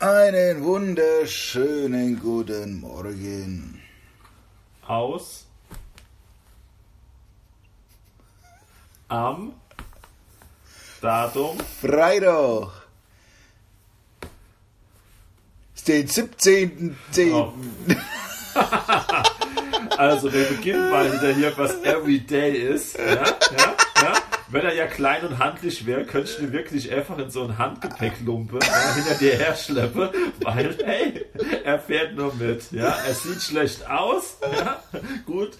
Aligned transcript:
Einen 0.00 0.62
wunderschönen 0.62 2.20
guten 2.20 2.78
Morgen. 2.78 3.82
Aus. 4.86 5.44
Am. 9.08 9.54
Datum. 11.00 11.58
Freitag. 11.80 12.70
Den 15.88 16.06
17.10. 16.06 17.32
Oh. 17.32 17.52
Also 19.96 20.32
wir 20.32 20.44
beginnen 20.44 20.90
mal 20.90 21.12
wieder 21.12 21.32
hier, 21.32 21.52
was 21.56 21.74
Everyday 21.82 22.52
ist. 22.52 22.96
Ja, 22.98 23.14
ja, 23.14 23.76
ja. 24.02 24.17
Wenn 24.50 24.64
er 24.64 24.74
ja 24.74 24.86
klein 24.86 25.24
und 25.26 25.38
handlich 25.38 25.84
wäre, 25.84 26.04
könntest 26.04 26.40
du 26.40 26.52
wirklich 26.52 26.90
einfach 26.90 27.18
in 27.18 27.30
so 27.30 27.42
einen 27.42 27.58
Handgepäcklumpe 27.58 28.58
hinter 28.94 29.14
dir 29.18 29.36
her 29.36 29.54
schleppen, 29.54 30.08
weil, 30.40 30.76
hey, 30.84 31.26
er 31.64 31.78
fährt 31.78 32.14
nur 32.14 32.34
mit. 32.34 32.72
Ja, 32.72 32.96
er 33.06 33.14
sieht 33.14 33.42
schlecht 33.42 33.88
aus. 33.88 34.38
Ja, 34.58 34.82
gut, 35.26 35.58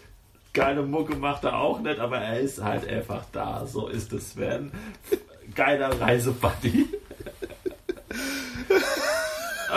geile 0.55 0.83
Mucke 0.83 1.17
macht 1.17 1.45
er 1.45 1.59
auch 1.59 1.81
nicht, 1.81 1.99
aber 1.99 2.19
er 2.19 2.41
ist 2.41 2.63
halt 2.63 2.89
einfach 2.89 3.25
da. 3.33 3.67
So 3.67 3.89
ist 3.89 4.13
es, 4.13 4.31
Sven. 4.31 4.73
Geiler 5.55 6.01
Reisebuddy. 6.01 6.89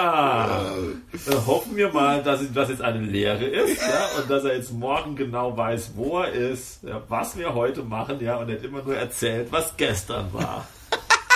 Ah, 0.04 0.74
äh, 1.14 1.36
hoffen 1.46 1.76
wir 1.76 1.94
mal, 1.94 2.24
dass 2.24 2.42
das 2.54 2.70
jetzt 2.70 2.82
eine 2.82 3.02
Lehre 3.02 3.46
ist, 3.46 3.80
ja, 3.82 4.08
und 4.18 4.28
dass 4.32 4.44
er 4.44 4.56
jetzt 4.56 4.74
morgen 4.74 5.16
genau 5.16 5.56
weiß, 5.56 5.92
wo 5.96 6.22
er 6.22 6.32
ist, 6.32 6.82
ja, 6.82 7.04
was 7.08 7.38
wir 7.38 7.54
heute 7.54 7.84
machen, 7.84 8.20
ja, 8.20 8.38
und 8.38 8.48
nicht 8.48 8.64
immer 8.64 8.82
nur 8.82 8.96
erzählt, 8.96 9.50
was 9.52 9.78
gestern 9.78 10.34
war. 10.34 10.68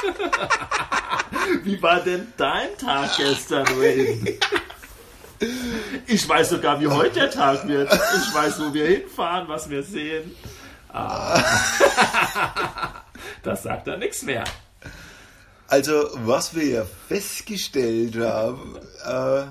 Wie 1.63 1.79
war 1.79 1.99
denn 1.99 2.33
dein 2.37 2.75
Tag 2.79 3.17
gestern, 3.17 3.67
Wayne? 3.67 4.33
Ich 6.07 6.27
weiß 6.27 6.49
sogar, 6.49 6.79
wie 6.79 6.87
heute 6.87 7.19
der 7.19 7.29
Tag 7.29 7.67
wird. 7.67 7.93
Ich 7.93 8.33
weiß, 8.33 8.59
wo 8.61 8.73
wir 8.73 8.87
hinfahren, 8.87 9.47
was 9.47 9.69
wir 9.69 9.83
sehen. 9.83 10.35
Ah. 10.91 11.39
Das 13.43 13.61
sagt 13.61 13.87
er 13.87 13.97
nichts 13.97 14.23
mehr. 14.23 14.43
Also, 15.67 16.09
was 16.25 16.55
wir 16.55 16.65
ja 16.65 16.85
festgestellt 17.07 18.15
haben, 18.17 18.75
äh, 19.03 19.45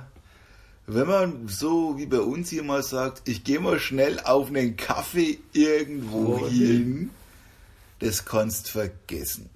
wenn 0.86 1.06
man 1.06 1.48
so 1.48 1.98
wie 1.98 2.06
bei 2.06 2.20
uns 2.20 2.50
hier 2.50 2.62
mal 2.62 2.82
sagt, 2.82 3.22
ich 3.28 3.42
gehe 3.42 3.58
mal 3.58 3.78
schnell 3.80 4.20
auf 4.20 4.48
einen 4.48 4.76
Kaffee 4.76 5.38
irgendwo 5.52 6.40
Oh, 6.42 6.48
hin, 6.48 7.10
das 7.98 8.24
kannst 8.24 8.70
vergessen. 8.70 9.50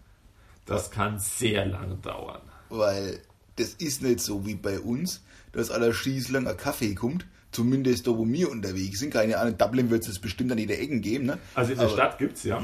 Das 0.67 0.91
kann 0.91 1.19
sehr 1.20 1.65
lange 1.67 1.97
dauern. 1.97 2.41
Weil 2.70 3.20
das 3.56 3.69
ist 3.75 4.03
nicht 4.03 4.20
so 4.20 4.45
wie 4.47 4.55
bei 4.55 4.81
uns, 4.81 5.20
dass 5.53 5.70
aller 5.70 5.93
schießlang 5.95 6.47
ein 6.47 6.56
Kaffee 6.56 6.95
kommt. 6.95 7.25
Zumindest 7.53 8.06
da, 8.06 8.11
wo 8.11 8.27
wir 8.27 8.50
unterwegs 8.50 8.98
sind. 9.00 9.11
Keine 9.12 9.39
Ahnung, 9.39 9.53
in 9.53 9.59
Dublin 9.59 9.91
wird 9.91 10.06
es 10.06 10.19
bestimmt 10.19 10.53
an 10.53 10.59
jeder 10.59 10.78
Ecke 10.78 11.00
geben. 11.00 11.27
Ne? 11.27 11.39
Also 11.55 11.72
in 11.72 11.78
der 11.78 11.87
Aber- 11.87 11.95
Stadt 11.97 12.19
gibt's 12.19 12.43
ja. 12.45 12.62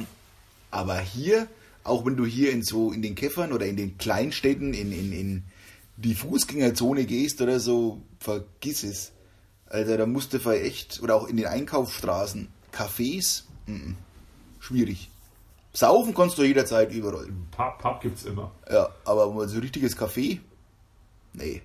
Aber 0.70 0.98
hier, 1.00 1.46
auch 1.84 2.04
wenn 2.04 2.16
du 2.16 2.24
hier 2.24 2.50
in 2.50 2.62
so 2.62 2.92
in 2.92 3.02
den 3.02 3.14
Käffern 3.14 3.52
oder 3.52 3.66
in 3.66 3.76
den 3.76 3.98
Kleinstädten 3.98 4.74
in, 4.74 4.90
in, 4.90 5.12
in 5.12 5.44
die 5.96 6.14
Fußgängerzone 6.14 7.04
gehst 7.04 7.40
oder 7.40 7.60
so, 7.60 8.02
vergiss 8.18 8.82
es. 8.82 9.12
Also 9.66 9.96
da 9.96 10.06
musst 10.06 10.32
du 10.32 10.40
vielleicht 10.40 10.64
echt, 10.64 11.02
oder 11.02 11.14
auch 11.14 11.28
in 11.28 11.36
den 11.36 11.46
Einkaufsstraßen, 11.46 12.48
Cafés, 12.72 13.44
mhm, 13.66 13.96
schwierig. 14.60 15.10
Saufen 15.72 16.14
kannst 16.14 16.38
du 16.38 16.44
jederzeit 16.44 16.92
überall. 16.92 17.28
Pub, 17.50 17.78
Pub 17.78 18.00
gibt's 18.00 18.24
immer. 18.24 18.52
Ja, 18.70 18.88
aber 19.04 19.32
mal 19.32 19.48
so 19.48 19.58
richtiges 19.58 19.96
Café? 19.96 20.38
Nee. 21.32 21.62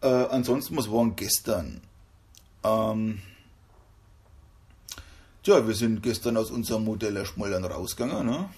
Äh, 0.00 0.06
ansonsten, 0.06 0.76
was 0.76 0.90
war 0.90 1.02
denn 1.02 1.16
gestern? 1.16 1.80
Ähm, 2.62 3.20
tja, 5.42 5.66
wir 5.66 5.74
sind 5.74 6.02
gestern 6.02 6.36
aus 6.36 6.50
unserem 6.50 6.84
Modell 6.84 7.16
erstmal 7.16 7.50
dann 7.50 7.64
rausgegangen, 7.64 8.26
ne? 8.26 8.48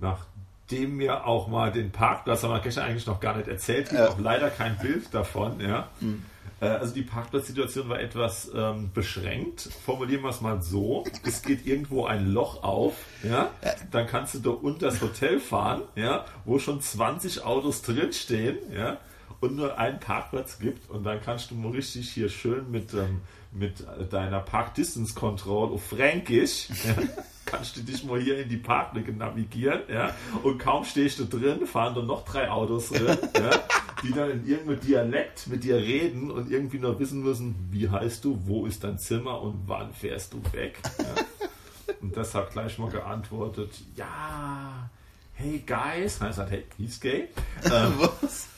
Nachdem 0.00 0.98
wir 0.98 1.26
auch 1.26 1.48
mal 1.48 1.72
den 1.72 1.90
Parkplatz, 1.90 2.42
haben 2.42 2.50
wir 2.50 2.60
gestern 2.60 2.84
eigentlich 2.84 3.06
noch 3.06 3.20
gar 3.20 3.36
nicht 3.36 3.48
erzählt, 3.48 3.88
gibt 3.88 4.00
Ja. 4.00 4.08
auch 4.08 4.18
leider 4.18 4.50
kein 4.50 4.76
Bild 4.78 5.12
davon, 5.14 5.60
ja. 5.60 5.88
Äh, 6.60 6.66
Also 6.66 6.94
die 6.94 7.02
Parkplatzsituation 7.02 7.88
war 7.88 8.00
etwas 8.00 8.50
ähm, 8.54 8.90
beschränkt. 8.94 9.68
Formulieren 9.84 10.22
wir 10.22 10.30
es 10.30 10.40
mal 10.40 10.62
so. 10.62 11.04
Es 11.22 11.42
geht 11.42 11.66
irgendwo 11.66 12.06
ein 12.06 12.32
Loch 12.32 12.62
auf, 12.62 12.94
ja. 13.22 13.50
Dann 13.90 14.06
kannst 14.06 14.34
du 14.34 14.38
da 14.40 14.50
unter 14.50 14.86
das 14.86 15.00
Hotel 15.02 15.38
fahren, 15.40 15.82
ja, 15.96 16.24
wo 16.44 16.58
schon 16.58 16.80
20 16.80 17.44
Autos 17.44 17.82
drinstehen, 17.82 18.58
ja. 18.74 18.98
Und 19.40 19.54
nur 19.56 19.76
einen 19.78 20.00
Parkplatz 20.00 20.58
gibt. 20.58 20.88
Und 20.90 21.04
dann 21.04 21.20
kannst 21.20 21.50
du 21.50 21.54
mal 21.56 21.70
richtig 21.72 22.10
hier 22.10 22.30
schön 22.30 22.70
mit, 22.70 22.94
ähm, 22.94 23.20
mit 23.58 23.84
deiner 24.10 24.40
Park 24.40 24.74
Distance 24.74 25.14
Control 25.14 25.72
auf 25.72 25.86
Fränkisch, 25.86 26.68
ja, 26.84 26.94
kannst 27.44 27.76
du 27.76 27.80
dich 27.80 28.04
mal 28.04 28.20
hier 28.20 28.38
in 28.38 28.48
die 28.48 28.56
Parklücke 28.56 29.12
navigieren, 29.12 29.82
ja. 29.88 30.14
Und 30.42 30.58
kaum 30.58 30.84
stehst 30.84 31.18
du 31.18 31.24
drin, 31.24 31.66
fahren 31.66 31.94
dann 31.94 32.06
noch 32.06 32.24
drei 32.24 32.50
Autos 32.50 32.90
drin, 32.90 33.18
ja, 33.34 33.50
die 34.02 34.12
dann 34.12 34.30
in 34.30 34.46
irgendeinem 34.46 34.80
Dialekt 34.80 35.46
mit 35.46 35.64
dir 35.64 35.76
reden 35.76 36.30
und 36.30 36.50
irgendwie 36.50 36.78
nur 36.78 36.98
wissen 36.98 37.22
müssen, 37.22 37.68
wie 37.70 37.88
heißt 37.88 38.24
du, 38.24 38.40
wo 38.44 38.66
ist 38.66 38.84
dein 38.84 38.98
Zimmer 38.98 39.40
und 39.40 39.62
wann 39.66 39.92
fährst 39.92 40.32
du 40.32 40.42
weg. 40.52 40.80
Ja. 40.98 41.94
Und 42.00 42.16
das 42.16 42.34
hat 42.34 42.50
gleich 42.50 42.78
mal 42.78 42.90
geantwortet, 42.90 43.70
ja, 43.94 44.90
hey 45.34 45.62
guys, 45.66 46.20
heißt 46.20 46.38
halt, 46.38 46.50
hey, 46.50 46.64
he's 46.76 47.00
gay. 47.00 47.28
Ähm, 47.64 47.92
Was? 48.00 48.48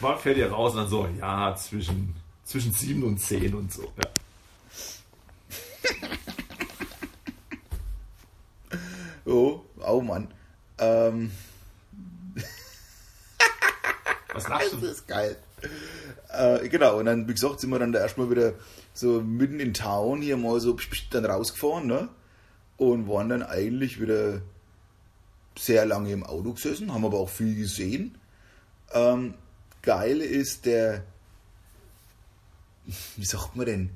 wann 0.00 0.18
fährt 0.18 0.36
ihr 0.36 0.50
raus? 0.50 0.72
Und 0.72 0.78
dann 0.78 0.88
so, 0.88 1.08
ja, 1.18 1.54
zwischen, 1.56 2.14
zwischen 2.44 2.72
7 2.72 3.02
und 3.02 3.18
10 3.20 3.54
und 3.54 3.72
so. 3.72 3.82
Ja. 3.82 4.10
Oh, 9.26 9.62
oh 9.86 10.02
Mann. 10.02 10.28
Ähm, 10.78 11.30
Was 14.34 14.48
lachst 14.48 14.72
das 14.74 14.80
du? 14.80 14.86
ist 14.86 15.08
geil. 15.08 15.36
Äh, 16.28 16.68
genau, 16.68 16.98
und 16.98 17.06
dann, 17.06 17.26
wie 17.28 17.32
gesagt, 17.32 17.60
sind 17.60 17.70
wir 17.70 17.78
dann 17.78 17.92
da 17.92 18.00
erstmal 18.00 18.30
wieder 18.30 18.52
so 18.92 19.22
mitten 19.22 19.60
in 19.60 19.72
Town 19.72 20.20
hier 20.20 20.36
mal 20.36 20.60
so 20.60 20.76
dann 21.10 21.24
rausgefahren, 21.24 21.86
ne? 21.86 22.08
Und 22.76 23.08
waren 23.08 23.28
dann 23.28 23.42
eigentlich 23.42 24.00
wieder 24.00 24.42
sehr 25.56 25.86
lange 25.86 26.12
im 26.12 26.24
Auto 26.24 26.52
gesessen, 26.52 26.92
haben 26.92 27.04
aber 27.04 27.18
auch 27.18 27.28
viel 27.28 27.54
gesehen. 27.54 28.18
Ähm, 28.92 29.34
geil 29.82 30.20
ist 30.20 30.66
der, 30.66 31.04
wie 33.16 33.24
sagt 33.24 33.56
man 33.56 33.66
denn, 33.66 33.90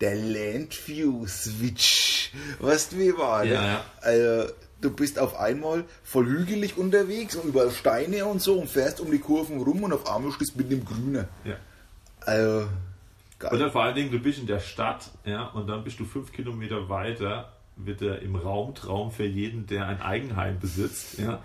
der 0.00 0.14
Landview 0.14 1.26
Switch. 1.26 2.32
Weißt 2.60 2.92
du, 2.92 2.98
wie 2.98 3.16
war? 3.16 3.44
Ja, 3.44 3.64
ja. 3.66 3.84
Also, 4.00 4.52
du 4.80 4.90
bist 4.94 5.18
auf 5.18 5.36
einmal 5.36 5.84
voll 6.04 6.26
hügelig 6.26 6.76
unterwegs 6.78 7.34
und 7.34 7.48
überall 7.48 7.70
Steine 7.72 8.24
und 8.26 8.40
so 8.40 8.60
und 8.60 8.68
fährst 8.70 9.00
um 9.00 9.10
die 9.10 9.18
Kurven 9.18 9.60
rum 9.60 9.82
und 9.82 9.92
auf 9.92 10.08
einmal 10.08 10.30
stehst 10.32 10.54
du 10.54 10.58
mit 10.58 10.70
dem 10.70 10.84
Grünen. 10.84 11.26
Ja. 11.44 11.56
Also, 12.20 12.60
Und 12.60 12.68
geil. 13.40 13.58
dann 13.58 13.72
vor 13.72 13.82
allen 13.82 13.94
Dingen, 13.96 14.12
du 14.12 14.18
bist 14.20 14.38
in 14.38 14.46
der 14.46 14.60
Stadt, 14.60 15.10
ja, 15.24 15.46
und 15.48 15.66
dann 15.66 15.82
bist 15.82 15.98
du 15.98 16.04
fünf 16.04 16.32
Kilometer 16.32 16.88
weiter, 16.88 17.52
wird 17.76 18.02
er 18.02 18.20
im 18.22 18.36
Raumtraum 18.36 19.10
für 19.10 19.24
jeden, 19.26 19.66
der 19.66 19.86
ein 19.86 20.00
Eigenheim 20.00 20.60
besitzt, 20.60 21.18
ja. 21.18 21.42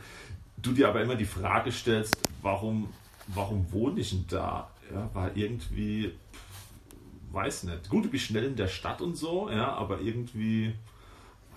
Du 0.57 0.71
dir 0.71 0.88
aber 0.89 1.01
immer 1.01 1.15
die 1.15 1.25
Frage 1.25 1.71
stellst, 1.71 2.17
warum, 2.41 2.94
warum 3.27 3.71
wohne 3.71 4.00
ich 4.00 4.11
denn 4.11 4.25
da? 4.29 4.69
Ja, 4.94 5.09
weil 5.13 5.31
irgendwie, 5.35 6.13
weiß 7.33 7.63
nicht. 7.63 7.89
Gut, 7.89 8.05
du 8.05 8.09
bist 8.09 8.25
schnell 8.25 8.45
in 8.45 8.55
der 8.55 8.67
Stadt 8.67 9.01
und 9.01 9.16
so, 9.16 9.49
ja, 9.49 9.73
aber 9.73 9.99
irgendwie, 9.99 10.73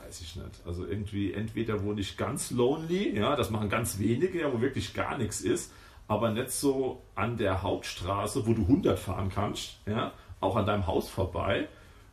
weiß 0.03 0.21
ich 0.23 0.37
nicht. 0.37 0.63
Also 0.65 0.87
irgendwie, 0.87 1.33
entweder 1.33 1.83
wohne 1.85 2.01
ich 2.01 2.17
ganz 2.17 2.51
lonely, 2.51 3.17
ja, 3.17 3.37
das 3.37 3.51
machen 3.51 3.69
ganz 3.69 3.99
wenige, 3.99 4.41
ja, 4.41 4.53
wo 4.53 4.61
wirklich 4.61 4.95
gar 4.95 5.19
nichts 5.19 5.41
ist, 5.41 5.73
aber 6.09 6.31
nicht 6.31 6.51
so 6.51 7.03
an 7.15 7.37
der 7.37 7.63
Hauptstraße, 7.63 8.47
wo 8.47 8.55
du 8.55 8.63
100 8.63 8.99
fahren 8.99 9.31
kannst, 9.33 9.79
ja, 9.87 10.13
auch 10.41 10.57
an 10.57 10.67
deinem 10.67 10.87
Haus 10.87 11.09
vorbei, 11.09 11.69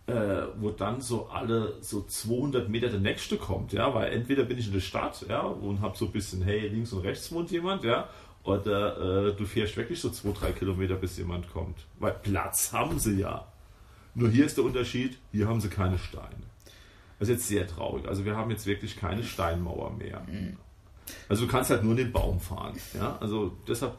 äh, 0.07 0.13
wo 0.59 0.69
dann 0.71 0.99
so 0.99 1.27
alle 1.27 1.77
so 1.81 2.03
200 2.03 2.67
Meter 2.67 2.89
der 2.89 2.99
nächste 2.99 3.37
kommt, 3.37 3.71
ja, 3.71 3.93
weil 3.93 4.11
entweder 4.11 4.43
bin 4.43 4.57
ich 4.57 4.67
in 4.67 4.73
der 4.73 4.81
Stadt, 4.81 5.25
ja, 5.29 5.41
und 5.41 5.81
hab 5.81 5.95
so 5.95 6.05
ein 6.05 6.11
bisschen, 6.11 6.41
hey, 6.41 6.67
links 6.67 6.91
und 6.91 7.01
rechts 7.03 7.31
wohnt 7.31 7.51
jemand, 7.51 7.85
ja, 7.85 8.09
oder 8.43 9.29
äh, 9.29 9.35
du 9.35 9.45
fährst 9.45 9.77
wirklich 9.77 10.01
so 10.01 10.09
zwei, 10.09 10.31
drei 10.31 10.51
Kilometer, 10.51 10.95
bis 10.95 11.17
jemand 11.17 11.51
kommt. 11.51 11.77
Weil 11.99 12.11
Platz 12.11 12.73
haben 12.73 12.99
sie 12.99 13.19
ja. 13.19 13.47
Nur 14.15 14.29
hier 14.29 14.45
ist 14.45 14.57
der 14.57 14.63
Unterschied, 14.63 15.17
hier 15.31 15.47
haben 15.47 15.61
sie 15.61 15.69
keine 15.69 15.97
Steine. 15.97 16.43
Das 17.19 17.29
ist 17.29 17.35
jetzt 17.35 17.47
sehr 17.47 17.67
traurig. 17.67 18.07
Also 18.07 18.25
wir 18.25 18.35
haben 18.35 18.51
jetzt 18.51 18.65
wirklich 18.65 18.97
keine 18.97 19.23
Steinmauer 19.23 19.93
mehr. 19.93 20.25
Also 21.29 21.45
du 21.45 21.51
kannst 21.51 21.69
halt 21.69 21.83
nur 21.83 21.91
in 21.91 21.97
den 21.97 22.11
Baum 22.11 22.39
fahren. 22.39 22.77
Ja? 22.93 23.17
Also 23.19 23.57
deshalb 23.67 23.97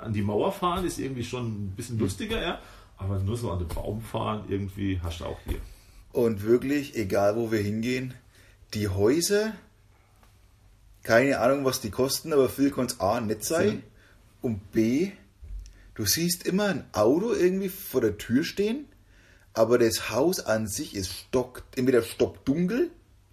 an 0.00 0.12
die 0.12 0.22
Mauer 0.22 0.52
fahren 0.52 0.84
ist 0.84 0.98
irgendwie 0.98 1.24
schon 1.24 1.46
ein 1.46 1.72
bisschen 1.76 1.98
lustiger, 1.98 2.40
ja. 2.40 2.60
Aber 2.96 3.18
nur 3.18 3.36
so 3.36 3.50
an 3.50 3.58
den 3.58 3.68
Baum 3.68 4.00
fahren, 4.00 4.44
irgendwie 4.48 5.00
hast 5.02 5.20
du 5.20 5.24
auch 5.26 5.38
hier. 5.46 5.58
Und 6.12 6.42
wirklich, 6.42 6.96
egal 6.96 7.36
wo 7.36 7.50
wir 7.50 7.60
hingehen, 7.60 8.14
die 8.74 8.88
Häuser 8.88 9.52
Keine 11.02 11.40
Ahnung, 11.40 11.64
was 11.64 11.80
die 11.80 11.90
kosten, 11.90 12.32
aber 12.32 12.48
viel 12.48 12.70
kann 12.70 12.86
es 12.86 13.00
A 13.00 13.20
nicht 13.20 13.44
sein. 13.44 13.82
Und 14.40 14.70
B, 14.72 15.10
du 15.94 16.04
siehst 16.06 16.46
immer 16.46 16.66
ein 16.66 16.84
Auto 16.92 17.32
irgendwie 17.32 17.68
vor 17.68 18.00
der 18.00 18.18
Tür 18.18 18.44
stehen, 18.44 18.86
aber 19.54 19.78
das 19.78 20.10
Haus 20.10 20.40
an 20.40 20.66
sich 20.66 20.94
ist 20.96 21.12
stock, 21.12 21.62
entweder 21.76 22.02
stockdunkel, 22.02 22.90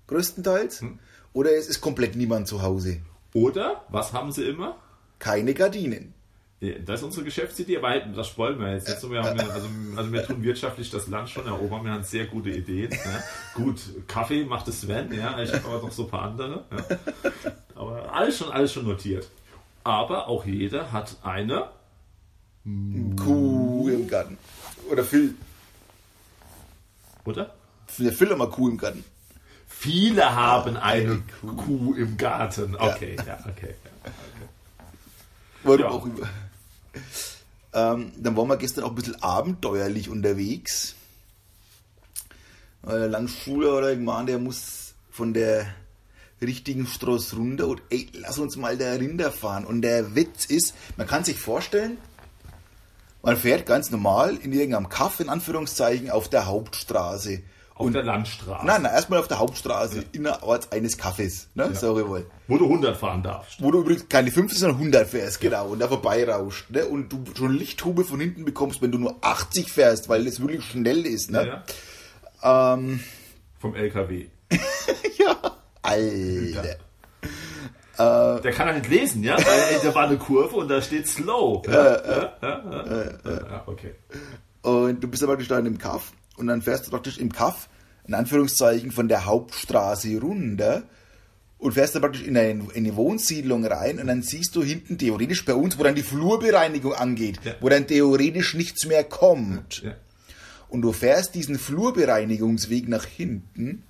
größtenteils, 0.07 0.81
Hm. 0.81 0.99
oder 1.33 1.51
es 1.53 1.67
ist 1.67 1.81
komplett 1.81 2.15
niemand 2.15 2.47
zu 2.47 2.61
Hause. 2.61 3.01
Oder, 3.33 3.83
was 3.89 4.11
haben 4.13 4.31
sie 4.31 4.43
immer? 4.45 4.77
Keine 5.19 5.53
Gardinen. 5.53 6.13
Ja, 6.61 6.73
Das 6.79 6.99
ist 6.99 7.05
unsere 7.05 7.23
Geschäftsidee, 7.23 7.77
aber 7.77 7.99
das 7.99 8.37
wollen 8.37 8.59
wir 8.59 8.73
jetzt. 8.73 8.89
nicht. 8.89 9.09
wir 9.11 9.23
haben, 9.23 9.39
also, 9.39 9.67
also 9.95 10.11
wir 10.11 10.23
tun 10.25 10.43
wirtschaftlich 10.43 10.89
das 10.89 11.07
Land 11.07 11.29
schon 11.29 11.45
erobern, 11.45 11.85
wir 11.85 11.91
haben 11.93 12.03
sehr 12.03 12.25
gute 12.25 12.49
Ideen. 12.49 12.91
Ja. 12.91 13.23
Gut, 13.53 13.79
Kaffee 14.07 14.43
macht 14.43 14.67
es 14.67 14.81
Sven, 14.81 15.13
ja, 15.13 15.39
ich 15.41 15.53
habe 15.53 15.65
aber 15.67 15.81
noch 15.83 15.91
so 15.91 16.03
ein 16.03 16.09
paar 16.09 16.23
andere. 16.23 16.65
Ja. 16.71 17.31
Aber 17.75 18.13
alles 18.13 18.37
schon, 18.37 18.51
alles 18.51 18.73
schon 18.73 18.85
notiert. 18.85 19.29
Aber 19.85 20.27
auch 20.27 20.45
jeder 20.45 20.91
hat 20.91 21.15
eine 21.23 21.69
Kuh 23.15 23.89
im 23.89 24.07
Garten. 24.07 24.37
Oder 24.91 25.03
Phil. 25.03 25.35
Oder? 27.29 27.53
Der 27.97 28.13
Phil 28.13 28.35
mal 28.35 28.49
Kuh 28.49 28.69
im 28.69 28.77
Garten. 28.77 29.03
Viele 29.67 30.35
haben 30.35 30.77
eine 30.77 31.21
Kuh 31.41 31.93
im 31.95 32.17
Garten. 32.17 32.75
Okay, 32.77 33.15
ja, 33.25 33.39
okay. 33.47 33.75
Ja. 34.05 34.11
Warum 35.63 35.79
Ja. 35.79 35.89
auch 35.89 36.05
über. 36.05 36.27
Ähm, 37.71 38.11
dann 38.17 38.35
waren 38.35 38.47
wir 38.47 38.57
gestern 38.57 38.83
auch 38.83 38.89
ein 38.89 38.95
bisschen 38.95 39.21
abenteuerlich 39.21 40.09
unterwegs. 40.09 40.95
Weil 42.81 42.99
der 42.99 43.09
Langschule 43.09 43.73
oder 43.73 43.89
irgendwann, 43.91 44.25
der 44.25 44.39
muss 44.39 44.93
von 45.11 45.33
der 45.33 45.67
richtigen 46.41 46.87
Straße 46.87 47.35
runter 47.35 47.67
und 47.67 47.81
ey, 47.89 48.09
lass 48.13 48.39
uns 48.39 48.55
mal 48.55 48.77
da 48.77 48.93
Rinder 48.93 49.31
fahren. 49.31 49.65
Und 49.65 49.81
der 49.81 50.15
Witz 50.15 50.45
ist, 50.45 50.73
man 50.97 51.05
kann 51.05 51.23
sich 51.25 51.37
vorstellen, 51.37 51.97
man 53.21 53.37
fährt 53.37 53.65
ganz 53.65 53.91
normal 53.91 54.37
in 54.37 54.53
irgendeinem 54.53 54.89
Kaff, 54.89 55.19
in 55.19 55.29
Anführungszeichen, 55.29 56.09
auf 56.09 56.29
der 56.29 56.45
Hauptstraße. 56.45 57.41
Auf 57.75 57.91
der 57.91 58.03
Landstraße. 58.03 58.65
Nein, 58.65 58.81
nein, 58.81 58.91
erstmal 58.91 59.19
auf 59.19 59.29
der 59.29 59.39
Hauptstraße, 59.39 60.03
innerorts 60.11 60.69
eines 60.73 60.97
Kaffes, 60.97 61.47
ne? 61.55 61.69
Sag 61.73 61.97
ich 61.97 62.05
mal. 62.05 62.25
Wo 62.49 62.57
du 62.57 62.65
100 62.65 62.97
fahren 62.97 63.23
darfst. 63.23 63.61
Wo 63.61 63.71
du 63.71 63.79
übrigens 63.79 64.09
keine 64.09 64.31
50, 64.31 64.59
sondern 64.59 64.79
100 64.79 65.07
fährst, 65.07 65.39
genau, 65.39 65.69
und 65.69 65.79
da 65.79 65.87
vorbeirauscht, 65.87 66.69
ne? 66.71 66.85
Und 66.85 67.07
du 67.09 67.23
schon 67.37 67.53
Lichthube 67.53 68.03
von 68.03 68.19
hinten 68.19 68.43
bekommst, 68.43 68.81
wenn 68.81 68.91
du 68.91 68.97
nur 68.97 69.15
80 69.21 69.71
fährst, 69.71 70.09
weil 70.09 70.25
das 70.25 70.41
wirklich 70.41 70.65
schnell 70.65 71.05
ist, 71.05 71.31
ne? 71.31 71.63
Ja. 72.43 72.73
Ähm, 72.73 72.99
Vom 73.59 73.75
LKW. 73.75 74.27
ja. 75.17 75.37
Alter. 75.81 76.77
Der 77.99 78.51
kann 78.53 78.73
nicht 78.75 78.89
lesen, 78.89 79.23
ja? 79.23 79.35
Weil 79.37 79.79
da 79.83 79.93
war 79.95 80.07
eine 80.07 80.17
Kurve 80.17 80.55
und 80.55 80.67
da 80.69 80.81
steht 80.81 81.07
slow. 81.07 81.61
Ja, 81.67 81.73
ja, 81.73 82.33
ja, 82.41 82.63
ja, 82.63 83.11
ja, 83.25 83.63
okay. 83.65 83.93
Und 84.61 85.03
du 85.03 85.07
bist 85.07 85.21
aber 85.23 85.33
praktisch 85.33 85.47
da 85.49 85.59
in 85.59 85.65
dem 85.65 85.77
Kaff 85.77 86.11
und 86.37 86.47
dann 86.47 86.61
fährst 86.61 86.87
du 86.87 86.91
praktisch 86.91 87.17
im 87.17 87.31
Kaff, 87.31 87.69
in 88.07 88.13
Anführungszeichen, 88.13 88.91
von 88.91 89.07
der 89.07 89.25
Hauptstraße 89.25 90.19
runter 90.19 90.83
und 91.57 91.73
fährst 91.73 91.95
dann 91.95 92.01
praktisch 92.01 92.23
in 92.23 92.37
eine, 92.37 92.51
in 92.51 92.85
eine 92.85 92.95
Wohnsiedlung 92.95 93.65
rein 93.65 93.99
und 93.99 94.07
dann 94.07 94.21
siehst 94.21 94.55
du 94.55 94.63
hinten 94.63 94.97
theoretisch 94.97 95.43
bei 95.45 95.53
uns, 95.53 95.77
wo 95.77 95.83
dann 95.83 95.95
die 95.95 96.03
Flurbereinigung 96.03 96.93
angeht, 96.93 97.39
Ja. 97.43 97.53
wo 97.59 97.67
dann 97.69 97.85
theoretisch 97.87 98.53
nichts 98.53 98.85
mehr 98.85 99.03
kommt. 99.03 99.81
Ja. 99.83 99.91
Und 100.69 100.81
du 100.83 100.93
fährst 100.93 101.35
diesen 101.35 101.57
Flurbereinigungsweg 101.59 102.87
nach 102.87 103.05
hinten 103.05 103.83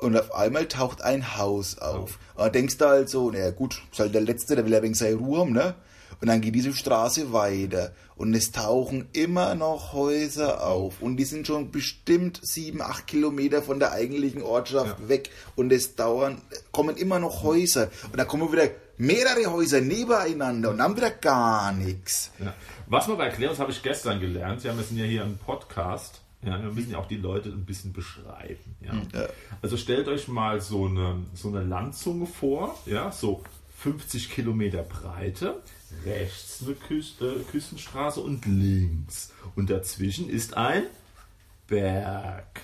und 0.00 0.16
auf 0.16 0.34
einmal 0.34 0.66
taucht 0.66 1.02
ein 1.02 1.36
Haus 1.36 1.78
auf. 1.78 2.18
Und 2.34 2.44
dann 2.44 2.52
denkst 2.52 2.78
du 2.78 2.86
halt 2.86 3.08
so, 3.08 3.30
naja 3.30 3.50
gut, 3.50 3.82
ist 3.92 4.00
halt 4.00 4.14
der 4.14 4.22
Letzte, 4.22 4.56
der 4.56 4.64
will 4.64 4.72
ja 4.72 4.82
wegen 4.82 4.94
seine 4.94 5.16
Ruhe 5.16 5.40
haben, 5.40 5.52
ne? 5.52 5.74
Und 6.20 6.28
dann 6.28 6.40
geht 6.42 6.54
diese 6.54 6.74
Straße 6.74 7.32
weiter 7.32 7.92
und 8.16 8.34
es 8.34 8.52
tauchen 8.52 9.08
immer 9.12 9.54
noch 9.54 9.94
Häuser 9.94 10.66
auf 10.66 11.00
und 11.00 11.16
die 11.16 11.24
sind 11.24 11.46
schon 11.46 11.70
bestimmt 11.70 12.40
sieben, 12.42 12.82
acht 12.82 13.06
Kilometer 13.06 13.62
von 13.62 13.78
der 13.78 13.92
eigentlichen 13.92 14.42
Ortschaft 14.42 14.98
Ja. 15.00 15.08
weg 15.08 15.30
und 15.56 15.72
es 15.72 15.94
dauern, 15.96 16.42
kommen 16.72 16.96
immer 16.98 17.18
noch 17.20 17.42
Häuser 17.42 17.88
und 18.12 18.18
dann 18.18 18.26
kommen 18.28 18.52
wieder 18.52 18.68
mehrere 18.98 19.50
Häuser 19.50 19.80
nebeneinander 19.80 20.70
und 20.70 20.78
dann 20.78 20.94
wieder 20.94 21.10
gar 21.10 21.72
nichts. 21.72 22.32
Ja. 22.38 22.52
Was 22.86 23.08
wir 23.08 23.16
bei 23.16 23.30
das 23.30 23.58
habe 23.58 23.70
ich 23.70 23.82
gestern 23.82 24.20
gelernt, 24.20 24.62
wir 24.62 24.74
sind 24.74 24.98
ja 24.98 25.04
hier 25.04 25.22
ein 25.22 25.38
Podcast, 25.38 26.20
ja, 26.42 26.62
wir 26.62 26.70
müssen 26.70 26.92
ja 26.92 26.98
auch 26.98 27.08
die 27.08 27.16
Leute 27.16 27.50
ein 27.50 27.64
bisschen 27.64 27.92
beschreiben. 27.92 28.76
Ja. 28.80 28.94
Ja. 29.12 29.28
Also 29.60 29.76
stellt 29.76 30.08
euch 30.08 30.28
mal 30.28 30.60
so 30.60 30.86
eine, 30.86 31.16
so 31.34 31.48
eine 31.48 31.62
Landzunge 31.62 32.26
vor, 32.26 32.78
ja, 32.86 33.12
so 33.12 33.42
50 33.78 34.30
Kilometer 34.30 34.82
Breite, 34.82 35.60
rechts 36.04 36.62
eine 36.64 36.74
Küst, 36.74 37.20
äh, 37.20 37.40
Küstenstraße 37.50 38.20
und 38.20 38.46
links. 38.46 39.32
Und 39.54 39.70
dazwischen 39.70 40.28
ist 40.28 40.56
ein 40.56 40.84
Berg. 41.66 42.62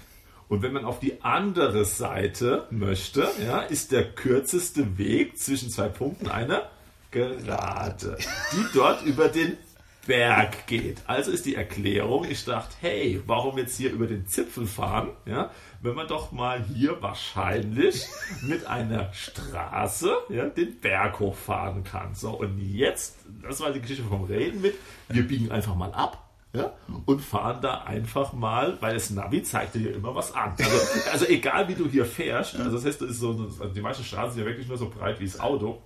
Und 0.48 0.62
wenn 0.62 0.72
man 0.72 0.84
auf 0.84 1.00
die 1.00 1.22
andere 1.22 1.84
Seite 1.84 2.66
möchte, 2.70 3.28
ja, 3.44 3.60
ist 3.60 3.92
der 3.92 4.12
kürzeste 4.12 4.96
Weg 4.96 5.38
zwischen 5.38 5.70
zwei 5.70 5.88
Punkten 5.88 6.28
eine 6.28 6.62
Gerade, 7.10 8.18
die 8.52 8.66
dort 8.74 9.02
über 9.04 9.28
den 9.28 9.56
Berg 10.06 10.66
geht. 10.66 11.02
Also 11.06 11.30
ist 11.30 11.46
die 11.46 11.54
Erklärung, 11.54 12.24
ich 12.24 12.44
dachte, 12.44 12.74
hey, 12.80 13.20
warum 13.26 13.58
jetzt 13.58 13.76
hier 13.76 13.92
über 13.92 14.06
den 14.06 14.26
Zipfel 14.26 14.66
fahren, 14.66 15.10
ja, 15.26 15.50
wenn 15.82 15.94
man 15.94 16.06
doch 16.08 16.32
mal 16.32 16.64
hier 16.64 17.00
wahrscheinlich 17.02 18.06
mit 18.42 18.66
einer 18.66 19.12
Straße 19.12 20.14
ja, 20.30 20.46
den 20.46 20.78
Berg 20.80 21.20
hochfahren 21.20 21.84
kann. 21.84 22.14
So, 22.14 22.30
und 22.30 22.58
jetzt, 22.58 23.16
das 23.42 23.60
war 23.60 23.72
die 23.72 23.80
Geschichte 23.80 24.04
vom 24.04 24.24
Reden 24.24 24.62
mit, 24.62 24.74
wir 25.08 25.26
biegen 25.26 25.50
einfach 25.50 25.74
mal 25.74 25.92
ab. 25.92 26.22
Ja, 26.52 26.72
und 27.04 27.20
fahren 27.20 27.60
da 27.60 27.82
einfach 27.82 28.32
mal, 28.32 28.78
weil 28.80 28.94
das 28.94 29.10
Navi 29.10 29.42
zeigt 29.42 29.74
dir 29.74 29.94
immer 29.94 30.14
was 30.14 30.34
an. 30.34 30.54
Also, 30.56 31.10
also 31.12 31.26
egal 31.26 31.68
wie 31.68 31.74
du 31.74 31.86
hier 31.86 32.06
fährst, 32.06 32.56
also 32.56 32.70
das 32.70 32.86
heißt, 32.86 33.02
das 33.02 33.10
ist 33.10 33.20
so, 33.20 33.34
die 33.74 33.80
meisten 33.82 34.04
Straßen 34.04 34.32
sind 34.32 34.40
ja 34.40 34.46
wirklich 34.46 34.66
nur 34.66 34.78
so 34.78 34.88
breit 34.88 35.20
wie 35.20 35.26
das 35.26 35.38
Auto. 35.38 35.82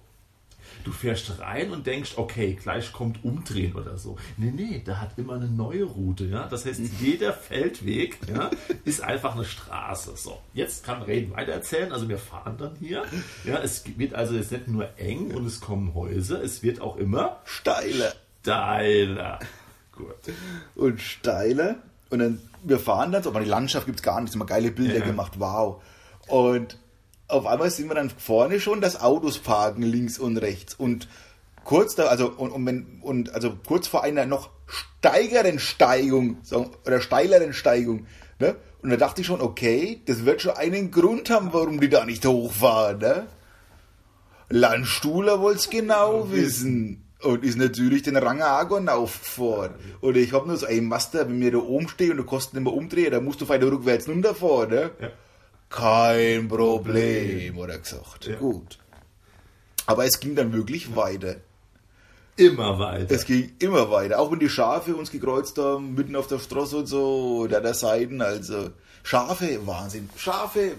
Du 0.85 0.93
fährst 0.93 1.39
rein 1.41 1.71
und 1.73 1.87
denkst, 1.87 2.15
okay, 2.17 2.55
gleich 2.61 2.93
kommt 2.93 3.25
Umdrehen 3.25 3.75
oder 3.75 3.99
so. 3.99 4.17
Nee, 4.37 4.53
nee, 4.55 4.83
da 4.85 4.99
hat 5.01 5.19
immer 5.19 5.35
eine 5.35 5.49
neue 5.49 5.85
Route, 5.85 6.25
ja. 6.27 6.47
Das 6.49 6.65
heißt, 6.67 6.81
jeder 7.01 7.33
Feldweg, 7.33 8.19
ja, 8.33 8.51
ist 8.85 9.03
einfach 9.03 9.35
eine 9.35 9.45
Straße. 9.45 10.13
So, 10.17 10.39
jetzt 10.55 10.85
kann 10.85 11.03
Reden 11.03 11.33
weitererzählen. 11.35 11.93
Also 11.93 12.09
wir 12.09 12.19
fahren 12.19 12.57
dann 12.59 12.77
hier. 12.81 13.05
Ja, 13.45 13.59
es 13.59 13.85
wird 13.99 14.15
also 14.15 14.35
jetzt 14.35 14.53
nicht 14.53 14.69
nur 14.69 14.89
eng 14.99 15.33
und 15.35 15.47
es 15.47 15.61
kommen 15.61 15.95
Häuser, 15.95 16.43
es 16.43 16.63
wird 16.63 16.81
auch 16.81 16.97
immer 16.97 17.39
Steiler. 17.45 18.13
steiler. 18.43 19.39
Gut. 19.93 20.15
und 20.77 21.01
steiler. 21.01 21.77
Und 22.11 22.19
dann, 22.21 22.41
wir 22.65 22.79
fahren 22.79 23.13
dann 23.13 23.23
so, 23.23 23.31
aber 23.31 23.41
die 23.41 23.49
Landschaft 23.49 23.87
gibt 23.87 23.99
es 24.01 24.03
gar 24.03 24.21
nicht, 24.21 24.33
haben 24.33 24.41
wir 24.41 24.47
geile 24.47 24.71
Bilder 24.71 24.99
Ja. 24.99 25.05
gemacht, 25.05 25.35
wow. 25.39 25.83
Und 26.27 26.79
auf 27.31 27.47
einmal 27.47 27.71
sind 27.71 27.89
wir 27.89 27.95
dann 27.95 28.11
vorne 28.11 28.61
schon, 28.61 28.81
dass 28.81 29.01
Autos 29.01 29.39
parken 29.39 29.83
links 29.83 30.19
und 30.19 30.37
rechts. 30.37 30.75
Und 30.75 31.09
kurz 31.65 31.95
da, 31.95 32.07
also, 32.07 32.31
und, 32.31 32.51
und, 32.51 32.67
wenn, 32.67 33.01
und 33.03 33.35
also 33.35 33.57
kurz 33.67 33.87
vor 33.87 34.03
einer 34.03 34.27
noch 34.27 34.51
steigeren 34.67 35.59
Steigung, 35.59 36.39
oder 36.87 37.01
steileren 37.01 37.53
Steigung, 37.53 38.07
ne? 38.39 38.57
Und 38.83 38.91
da 38.91 38.97
dachte 38.97 39.21
ich 39.21 39.27
schon, 39.27 39.43
okay, 39.43 40.01
das 40.07 40.25
wird 40.25 40.41
schon 40.41 40.57
einen 40.57 40.91
Grund 40.91 41.29
haben, 41.29 41.53
warum 41.53 41.81
die 41.81 41.91
da 41.91 42.07
nicht 42.07 42.25
hochfahren, 42.25 42.99
ne? 42.99 43.27
Landstuhler 44.49 45.41
wollt's 45.41 45.71
genau 45.71 46.31
wissen. 46.31 47.05
Und 47.23 47.45
ist 47.45 47.59
natürlich 47.59 48.03
den 48.03 48.17
Rangagon 48.17 48.89
aufgefahren. 48.89 49.75
Und 50.01 50.17
ich 50.17 50.33
hab 50.33 50.47
nur 50.47 50.57
so, 50.57 50.65
ey 50.65 50.81
Master, 50.81 51.29
wenn 51.29 51.39
wir 51.39 51.53
da 51.53 51.59
oben 51.59 51.87
stehen 51.87 52.19
und 52.19 52.27
du 52.27 52.35
nicht 52.35 52.55
mehr 52.55 52.73
umdrehen, 52.73 53.11
dann 53.11 53.25
musst 53.25 53.43
du 53.43 53.49
weiter 53.49 53.71
rückwärts 53.71 54.09
runterfahren, 54.09 54.71
ne? 54.71 54.91
Ja. 54.99 55.11
Kein 55.71 56.49
Problem, 56.49 57.63
hat 57.63 57.71
er 57.71 57.79
gesagt. 57.79 58.27
Ja. 58.27 58.37
Gut. 58.37 58.79
Aber 59.87 60.05
es 60.05 60.21
ging 60.21 60.35
dann 60.35 60.53
wirklich 60.53 60.95
weiter. 60.95 61.37
Immer 62.37 62.79
weiter. 62.79 63.15
Es 63.15 63.25
ging 63.25 63.53
immer 63.59 63.91
weiter. 63.91 64.19
Auch 64.19 64.33
wenn 64.33 64.41
die 64.41 64.49
Schafe 64.49 64.97
uns 64.97 65.11
gekreuzt 65.11 65.59
haben, 65.59 65.95
mitten 65.95 66.17
auf 66.17 66.27
der 66.27 66.39
Straße 66.39 66.77
und 66.77 66.87
so, 66.87 67.47
da 67.47 67.61
der 67.61 67.75
Seiten, 67.75 68.21
also 68.21 68.71
Schafe, 69.03 69.65
Wahnsinn. 69.67 70.11
Schafe, 70.17 70.73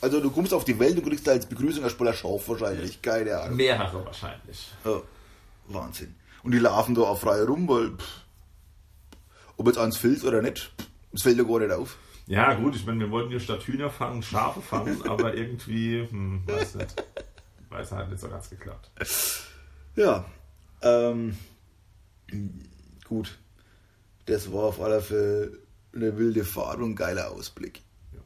also 0.00 0.20
du 0.20 0.30
kommst 0.30 0.52
auf 0.52 0.64
die 0.64 0.78
Welt 0.78 0.96
und 0.96 1.06
kriegst 1.06 1.26
da 1.26 1.32
als 1.32 1.46
Begrüßung 1.46 1.84
erstmal 1.84 2.08
ein 2.08 2.14
Schaf 2.14 2.48
wahrscheinlich. 2.48 3.00
Keine 3.00 3.38
Ahnung. 3.38 3.56
Mehrere 3.56 4.04
wahrscheinlich. 4.04 4.72
Ja, 4.84 5.00
Wahnsinn. 5.68 6.14
Und 6.42 6.52
die 6.52 6.58
laufen 6.58 6.94
da 6.94 7.02
auch 7.02 7.20
frei 7.20 7.42
rum, 7.44 7.68
weil 7.68 7.90
pff, 7.90 8.20
ob 9.56 9.66
jetzt 9.68 9.78
eins 9.78 9.96
fällt 9.96 10.24
oder 10.24 10.42
nicht, 10.42 10.72
das 11.12 11.22
fällt 11.22 11.38
ja 11.38 11.44
gar 11.44 11.60
nicht 11.60 11.72
auf. 11.72 11.96
Ja, 12.26 12.54
gut, 12.54 12.76
ich 12.76 12.86
meine, 12.86 13.00
wir 13.00 13.10
wollten 13.10 13.30
hier 13.30 13.40
statt 13.40 13.62
Hühner 13.62 13.90
fangen, 13.90 14.22
Schafe 14.22 14.60
fangen, 14.60 15.02
aber 15.08 15.34
irgendwie, 15.34 16.06
hm, 16.08 16.42
weiß 16.46 16.76
nicht. 16.76 17.04
Weiß 17.68 17.92
halt 17.92 18.10
nicht 18.10 18.20
so 18.20 18.28
ganz 18.28 18.50
geklappt. 18.50 18.90
Ja, 19.96 20.24
ähm, 20.82 21.36
gut. 23.08 23.38
Das 24.26 24.52
war 24.52 24.64
auf 24.64 24.80
alle 24.80 25.00
Fälle 25.00 25.58
eine 25.94 26.16
wilde 26.16 26.44
Fahrt 26.44 26.78
und 26.78 26.92
ein 26.92 26.96
geiler 26.96 27.30
Ausblick. 27.30 27.82
Ja. 28.12 28.20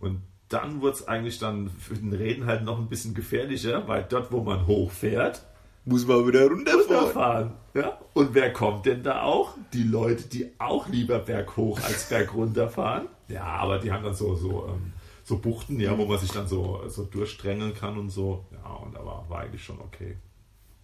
Und 0.00 0.22
dann 0.48 0.80
wurde 0.80 0.96
es 0.96 1.08
eigentlich 1.08 1.38
dann 1.38 1.70
für 1.70 1.94
den 1.94 2.12
Reden 2.12 2.46
halt 2.46 2.62
noch 2.62 2.78
ein 2.78 2.88
bisschen 2.88 3.14
gefährlicher, 3.14 3.86
weil 3.88 4.04
dort, 4.08 4.32
wo 4.32 4.42
man 4.42 4.66
hochfährt, 4.66 5.42
muss 5.84 6.06
man 6.06 6.26
wieder 6.26 6.46
runterfahren. 6.48 6.88
runterfahren. 6.88 7.52
Ja? 7.74 7.98
Und 8.12 8.34
wer 8.34 8.52
kommt 8.52 8.86
denn 8.86 9.02
da 9.02 9.22
auch? 9.22 9.54
Die 9.72 9.84
Leute, 9.84 10.24
die 10.24 10.50
auch 10.58 10.88
lieber 10.88 11.18
berghoch 11.20 11.80
als 11.82 12.08
bergunter 12.08 12.68
fahren. 12.68 13.08
Ja, 13.28 13.44
aber 13.44 13.78
die 13.78 13.92
haben 13.92 14.04
dann 14.04 14.14
so, 14.14 14.34
so, 14.34 14.66
ähm, 14.68 14.92
so 15.24 15.38
Buchten, 15.38 15.80
ja, 15.80 15.96
wo 15.98 16.06
man 16.06 16.18
sich 16.18 16.30
dann 16.30 16.46
so, 16.46 16.82
so 16.88 17.04
durchsträngeln 17.04 17.74
kann 17.74 17.98
und 17.98 18.10
so. 18.10 18.44
Ja, 18.52 18.74
und 18.74 18.96
aber 18.96 19.24
war 19.28 19.40
eigentlich 19.40 19.64
schon 19.64 19.80
okay. 19.80 20.16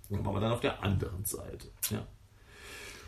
Und 0.08 0.18
dann 0.18 0.26
waren 0.26 0.34
wir 0.34 0.40
dann 0.40 0.52
auf 0.52 0.61
der 0.61 0.82
anderen 0.82 1.25
Seite. 1.25 1.68
Ja. 1.90 2.06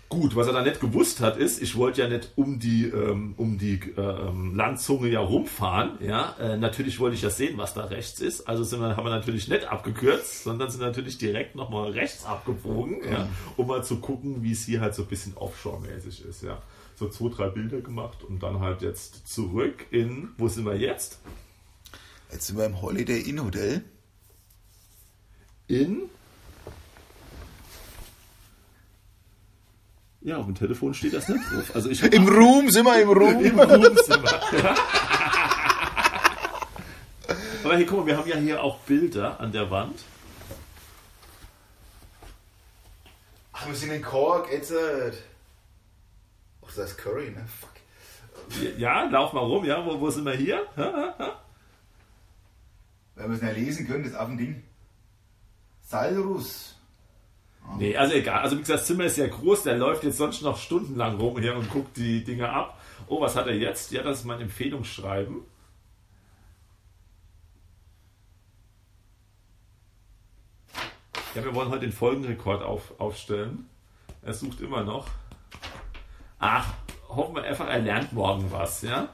Gut, 0.09 0.37
was 0.37 0.47
er 0.47 0.53
dann 0.53 0.65
nicht 0.65 0.81
gewusst 0.81 1.21
hat, 1.21 1.39
ist, 1.39 1.61
ich 1.61 1.77
wollte 1.77 2.03
ja 2.03 2.09
nicht 2.09 2.33
um 2.37 2.61
die, 2.61 2.85
ähm, 2.85 3.35
um 3.37 3.59
die 3.59 3.81
äh, 3.97 4.01
ähm, 4.01 4.55
Landzunge 4.55 5.09
ja 5.09 5.21
rumfahren. 5.21 5.99
Ja? 6.01 6.37
Äh, 6.39 6.57
natürlich 6.57 7.01
wollte 7.01 7.17
ich 7.17 7.23
ja 7.23 7.31
sehen, 7.31 7.59
was 7.59 7.75
da 7.75 7.87
rechts 7.87 8.21
ist. 8.21 8.47
Also 8.47 8.63
sind 8.63 8.81
wir, 8.81 8.97
haben 8.97 9.05
wir 9.05 9.11
natürlich 9.11 9.49
nicht 9.49 9.65
abgekürzt, 9.65 10.45
sondern 10.45 10.71
sind 10.71 10.83
natürlich 10.83 11.19
direkt 11.19 11.57
nochmal 11.57 11.91
rechts 11.91 12.25
abgebogen, 12.25 13.01
ja? 13.11 13.29
um 13.57 13.67
mal 13.67 13.83
zu 13.83 13.97
gucken, 13.97 14.43
wie 14.43 14.53
es 14.53 14.65
hier 14.65 14.81
halt 14.81 14.95
so 14.95 15.03
ein 15.03 15.09
bisschen 15.09 15.35
Offshore-mäßig 15.37 16.25
ist. 16.27 16.43
Ja? 16.43 16.63
So 16.97 17.09
zwei, 17.09 17.29
drei 17.29 17.49
Bilder 17.49 17.81
gemacht 17.81 18.23
und 18.23 18.43
dann 18.43 18.61
halt 18.61 18.83
jetzt 18.83 19.27
zurück 19.27 19.87
in, 19.91 20.31
wo 20.39 20.49
sind 20.49 20.65
wir 20.65 20.77
jetzt? 20.77 21.19
Jetzt 22.31 22.47
sind 22.47 22.57
wir 22.57 22.67
im 22.67 22.81
Holiday 22.81 23.21
Inn 23.21 23.45
Hotel. 23.45 23.85
In 25.67 26.11
Ja, 30.25 30.39
auf 30.39 30.47
dem 30.47 30.55
Telefon 30.55 30.95
steht 30.95 31.13
das 31.13 31.29
nicht 31.29 31.45
drauf. 31.53 31.71
Also 31.75 31.91
ich 31.91 32.03
Im 32.03 32.27
Room 32.27 32.71
sind 32.71 32.87
wir 32.87 32.99
im 32.99 33.11
Room. 33.11 33.45
Im 33.45 33.59
Wohnzimmer. 33.59 34.41
Ja. 34.63 34.75
Aber 37.63 37.77
hier, 37.77 37.87
guck 37.87 38.01
mal, 38.01 38.07
wir 38.07 38.17
haben 38.17 38.29
ja 38.29 38.37
hier 38.37 38.63
auch 38.63 38.79
Bilder 38.81 39.39
an 39.39 39.53
der 39.53 39.71
Wand. 39.71 40.03
Ach, 43.53 43.67
wir 43.67 43.75
sind 43.75 43.91
in 43.91 44.01
Cork, 44.03 44.51
jetzt. 44.51 44.73
Ach, 46.67 46.75
das 46.75 46.91
ist 46.91 46.99
Curry, 46.99 47.31
ne? 47.31 47.47
Fuck. 47.61 47.71
Ja, 48.79 49.05
lauf 49.05 49.33
mal 49.33 49.41
rum, 49.41 49.65
ja, 49.65 49.85
wo, 49.85 50.01
wo 50.01 50.11
sind 50.11 50.25
wir 50.25 50.35
hier? 50.35 50.67
Wenn 53.15 53.31
wir 53.31 53.37
es 53.37 53.43
nicht 53.43 53.57
lesen 53.57 53.87
können, 53.87 54.05
das 54.05 54.15
Affending. 54.15 54.63
Salrus. 55.81 56.77
Nee, 57.79 57.97
also 57.97 58.15
egal. 58.15 58.41
Also 58.43 58.57
wie 58.57 58.61
gesagt, 58.61 58.81
das 58.81 58.87
Zimmer 58.87 59.05
ist 59.05 59.17
ja 59.17 59.27
groß, 59.27 59.63
der 59.63 59.79
läuft 59.79 60.05
jetzt 60.05 60.19
sonst 60.19 60.43
noch 60.43 60.59
stundenlang 60.59 61.17
rum 61.19 61.41
hier 61.41 61.57
und 61.57 61.71
guckt 61.71 61.97
die 61.97 62.23
Dinge 62.23 62.51
ab. 62.51 62.79
Oh, 63.07 63.21
was 63.21 63.37
hat 63.37 63.47
er 63.47 63.55
jetzt? 63.55 63.91
Ja, 63.93 64.03
das 64.03 64.19
ist 64.21 64.25
mein 64.25 64.41
Empfehlungsschreiben. 64.41 65.43
Ja, 71.35 71.45
wir 71.45 71.55
wollen 71.55 71.71
heute 71.71 71.81
den 71.81 71.93
Folgenrekord 71.93 72.63
auf, 72.63 72.99
aufstellen. 73.01 73.69
Er 74.23 74.35
sucht 74.35 74.61
immer 74.61 74.85
noch. 74.85 75.09
Ach, 76.39 76.75
hoffen 77.09 77.37
wir 77.37 77.43
einfach, 77.45 77.69
er 77.69 77.79
lernt 77.81 78.13
morgen 78.13 78.51
was, 78.53 78.83
ja? 78.83 79.09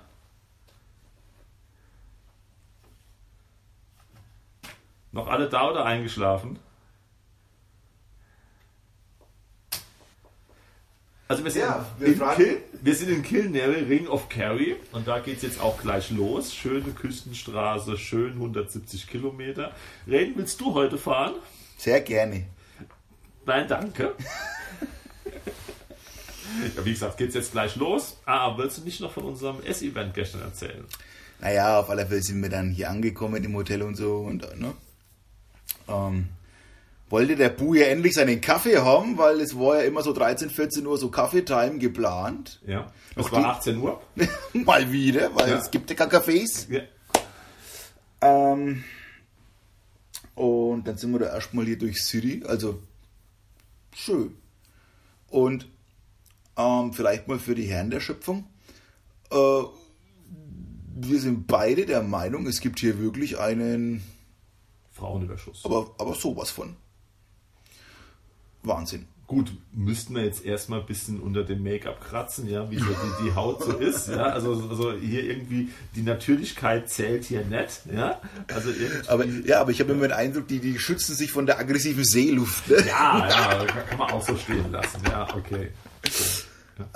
Noch 5.12 5.26
alle 5.28 5.48
da 5.48 5.68
oder 5.70 5.84
eingeschlafen? 5.84 6.58
Also 11.28 11.44
wir 11.44 11.50
sind, 11.52 11.62
Ja, 11.62 11.86
wir 11.98 12.08
in 12.08 12.16
fragen- 12.16 12.42
Kil 12.42 12.62
wir 12.82 12.94
sind 12.94 13.08
in 13.10 13.22
Kilnary, 13.22 13.82
Ring 13.84 14.08
of 14.08 14.28
Kerry 14.28 14.74
und 14.92 15.06
da 15.06 15.20
geht 15.20 15.36
es 15.36 15.42
jetzt 15.42 15.60
auch 15.60 15.78
gleich 15.80 16.10
los. 16.10 16.54
Schöne 16.54 16.90
Küstenstraße, 16.92 17.96
schön 17.98 18.32
170 18.34 19.06
Kilometer. 19.06 19.72
Reden, 20.08 20.34
willst 20.36 20.60
du 20.60 20.74
heute 20.74 20.98
fahren? 20.98 21.34
Sehr 21.76 22.00
gerne. 22.00 22.46
Nein, 23.46 23.68
danke. 23.68 24.14
ja, 26.76 26.84
wie 26.84 26.92
gesagt, 26.92 27.16
geht's 27.18 27.34
jetzt 27.34 27.52
gleich 27.52 27.76
los. 27.76 28.18
Ah, 28.26 28.56
willst 28.56 28.78
du 28.78 28.82
nicht 28.82 29.00
noch 29.00 29.12
von 29.12 29.24
unserem 29.24 29.62
S-Event 29.62 30.14
gestern 30.14 30.42
erzählen? 30.42 30.84
Naja, 31.40 31.80
auf 31.80 31.88
alle 31.90 32.06
Fälle 32.06 32.22
sind 32.22 32.42
wir 32.42 32.50
dann 32.50 32.70
hier 32.70 32.90
angekommen 32.90 33.42
im 33.42 33.54
Hotel 33.56 33.82
und 33.82 33.96
so. 33.96 34.16
Und, 34.18 34.42
ne? 34.60 34.74
ähm, 35.88 36.28
wollte 37.08 37.34
der 37.34 37.48
Bu 37.48 37.74
ja 37.74 37.86
endlich 37.86 38.14
seinen 38.14 38.40
Kaffee 38.40 38.78
haben, 38.78 39.16
weil 39.18 39.40
es 39.40 39.58
war 39.58 39.76
ja 39.78 39.82
immer 39.82 40.02
so 40.02 40.12
13, 40.12 40.50
14 40.50 40.86
Uhr 40.86 40.96
so 40.98 41.10
Kaffeetime 41.10 41.78
geplant. 41.78 42.60
Ja. 42.66 42.92
Noch 43.16 43.32
war 43.32 43.40
die- 43.40 43.46
18 43.46 43.78
Uhr. 43.78 44.00
Mal 44.52 44.92
wieder, 44.92 45.34
weil 45.34 45.50
Ja. 45.50 45.58
es 45.58 45.70
gibt 45.70 45.90
ja 45.90 45.96
keine 45.96 46.12
Cafés. 46.12 46.66
Ja. 46.70 46.82
Ähm, 48.22 48.84
und 50.34 50.84
dann 50.86 50.96
sind 50.98 51.10
wir 51.12 51.20
da 51.20 51.34
erstmal 51.34 51.64
hier 51.64 51.78
durch 51.78 52.02
City, 52.02 52.42
also 52.46 52.80
schön. 53.94 54.36
Und 55.28 55.66
ähm, 56.56 56.92
vielleicht 56.92 57.28
mal 57.28 57.38
für 57.38 57.54
die 57.54 57.66
Herren 57.66 57.90
der 57.90 58.00
Schöpfung. 58.00 58.44
Äh, 59.30 59.62
wir 61.02 61.20
sind 61.20 61.46
beide 61.46 61.86
der 61.86 62.02
Meinung, 62.02 62.46
es 62.46 62.60
gibt 62.60 62.80
hier 62.80 62.98
wirklich 62.98 63.38
einen, 63.38 64.02
Frauenüberschuss. 64.92 65.64
aber, 65.64 65.94
aber 65.98 66.14
sowas 66.14 66.50
von. 66.50 66.76
Wahnsinn. 68.62 69.06
Gut, 69.30 69.52
müssten 69.72 70.16
wir 70.16 70.24
jetzt 70.24 70.44
erstmal 70.44 70.80
ein 70.80 70.86
bisschen 70.86 71.20
unter 71.20 71.44
dem 71.44 71.62
Make-up 71.62 72.00
kratzen, 72.00 72.48
ja, 72.48 72.68
wie 72.68 72.78
so 72.78 72.86
die, 72.86 73.24
die 73.24 73.34
Haut 73.36 73.62
so 73.62 73.76
ist, 73.76 74.08
ja. 74.08 74.24
Also, 74.24 74.54
also 74.68 74.92
hier 74.94 75.22
irgendwie, 75.22 75.68
die 75.94 76.02
Natürlichkeit 76.02 76.90
zählt 76.90 77.26
hier 77.26 77.44
nicht, 77.44 77.82
ja. 77.94 78.20
Also 78.52 78.70
irgendwie. 78.70 79.08
Aber, 79.08 79.24
ja, 79.24 79.60
aber 79.60 79.70
ich 79.70 79.78
habe 79.78 79.92
immer 79.92 80.08
den 80.08 80.12
Eindruck, 80.12 80.48
die, 80.48 80.58
die 80.58 80.80
schützen 80.80 81.14
sich 81.14 81.30
von 81.30 81.46
der 81.46 81.60
aggressiven 81.60 82.04
Seeluft. 82.04 82.68
Ne? 82.68 82.78
ja, 82.88 83.28
ja, 83.28 83.64
kann, 83.66 83.86
kann 83.90 83.98
man 83.98 84.10
auch 84.10 84.26
so 84.26 84.36
stehen 84.36 84.72
lassen, 84.72 85.00
ja, 85.08 85.32
okay. 85.32 85.68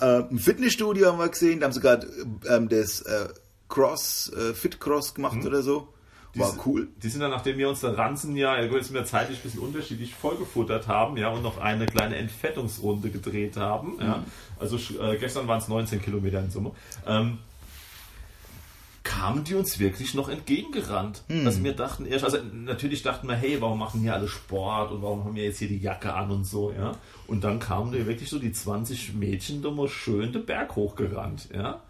Äh, 0.00 0.21
Im 0.31 0.38
Fitnessstudio 0.38 1.09
haben 1.09 1.19
wir 1.19 1.29
gesehen, 1.29 1.61
da 1.61 1.67
haben 1.67 1.73
sogar 1.73 2.00
ähm, 2.49 2.69
das 2.69 3.03
äh, 3.03 3.29
Cross, 3.69 4.33
äh, 4.37 4.55
Fit 4.55 4.81
Cross 4.81 5.14
gemacht 5.14 5.45
oder 5.45 5.62
so. 5.62 5.88
War 6.37 6.53
Die- 6.53 6.59
cool. 6.67 6.88
Die 7.03 7.09
sind 7.09 7.21
dann, 7.21 7.31
nachdem 7.31 7.59
wir 7.59 7.69
uns 7.69 7.81
dann 7.81 7.95
Ranzen 7.95 8.37
ja, 8.37 8.61
ja 8.61 8.67
gut, 8.67 8.79
jetzt 8.79 8.87
sind 8.88 8.97
wir 8.97 9.05
zeitlich 9.05 9.38
ein 9.38 9.43
bisschen 9.43 9.61
unterschiedlich 9.61 10.14
vollgefuttert 10.17 10.88
haben, 10.88 11.17
ja, 11.17 11.29
und 11.29 11.43
noch 11.43 11.59
eine 11.59 11.87
kleine 11.87 12.17
Entfettungsrunde 12.17 13.11
gedreht 13.11 13.57
haben, 13.57 13.95
ja. 14.00 14.25
Also 14.59 14.76
äh, 15.00 15.17
gestern 15.17 15.47
waren 15.47 15.59
es 15.59 15.69
19 15.69 16.03
Kilometer 16.03 16.41
in 16.41 16.50
Summe. 16.50 16.73
Ähm, 17.07 17.38
kamen 19.14 19.44
die 19.44 19.54
uns 19.54 19.78
wirklich 19.78 20.14
noch 20.14 20.28
entgegengerannt. 20.28 21.23
Also 21.44 21.62
wir 21.62 21.73
dachten 21.73 22.06
erst, 22.06 22.25
also 22.25 22.38
natürlich 22.52 23.02
dachten 23.02 23.28
wir, 23.28 23.37
hey, 23.37 23.61
warum 23.61 23.78
machen 23.78 24.00
hier 24.00 24.14
alle 24.14 24.28
Sport 24.28 24.92
und 24.92 25.02
warum 25.02 25.25
haben 25.25 25.35
wir 25.35 25.44
jetzt 25.44 25.59
hier 25.59 25.68
die 25.68 25.78
Jacke 25.78 26.14
an 26.14 26.30
und 26.30 26.44
so, 26.44 26.73
ja. 26.73 26.92
Und 27.26 27.44
dann 27.44 27.59
kamen 27.59 27.92
da 27.92 28.06
wirklich 28.06 28.28
so 28.28 28.38
die 28.38 28.52
20 28.52 29.14
Mädchen 29.14 29.62
da 29.62 29.71
mal 29.71 29.88
schön 29.88 30.33
den 30.33 30.44
Berg 30.44 30.76
hochgerannt, 30.76 31.49
ja. 31.54 31.80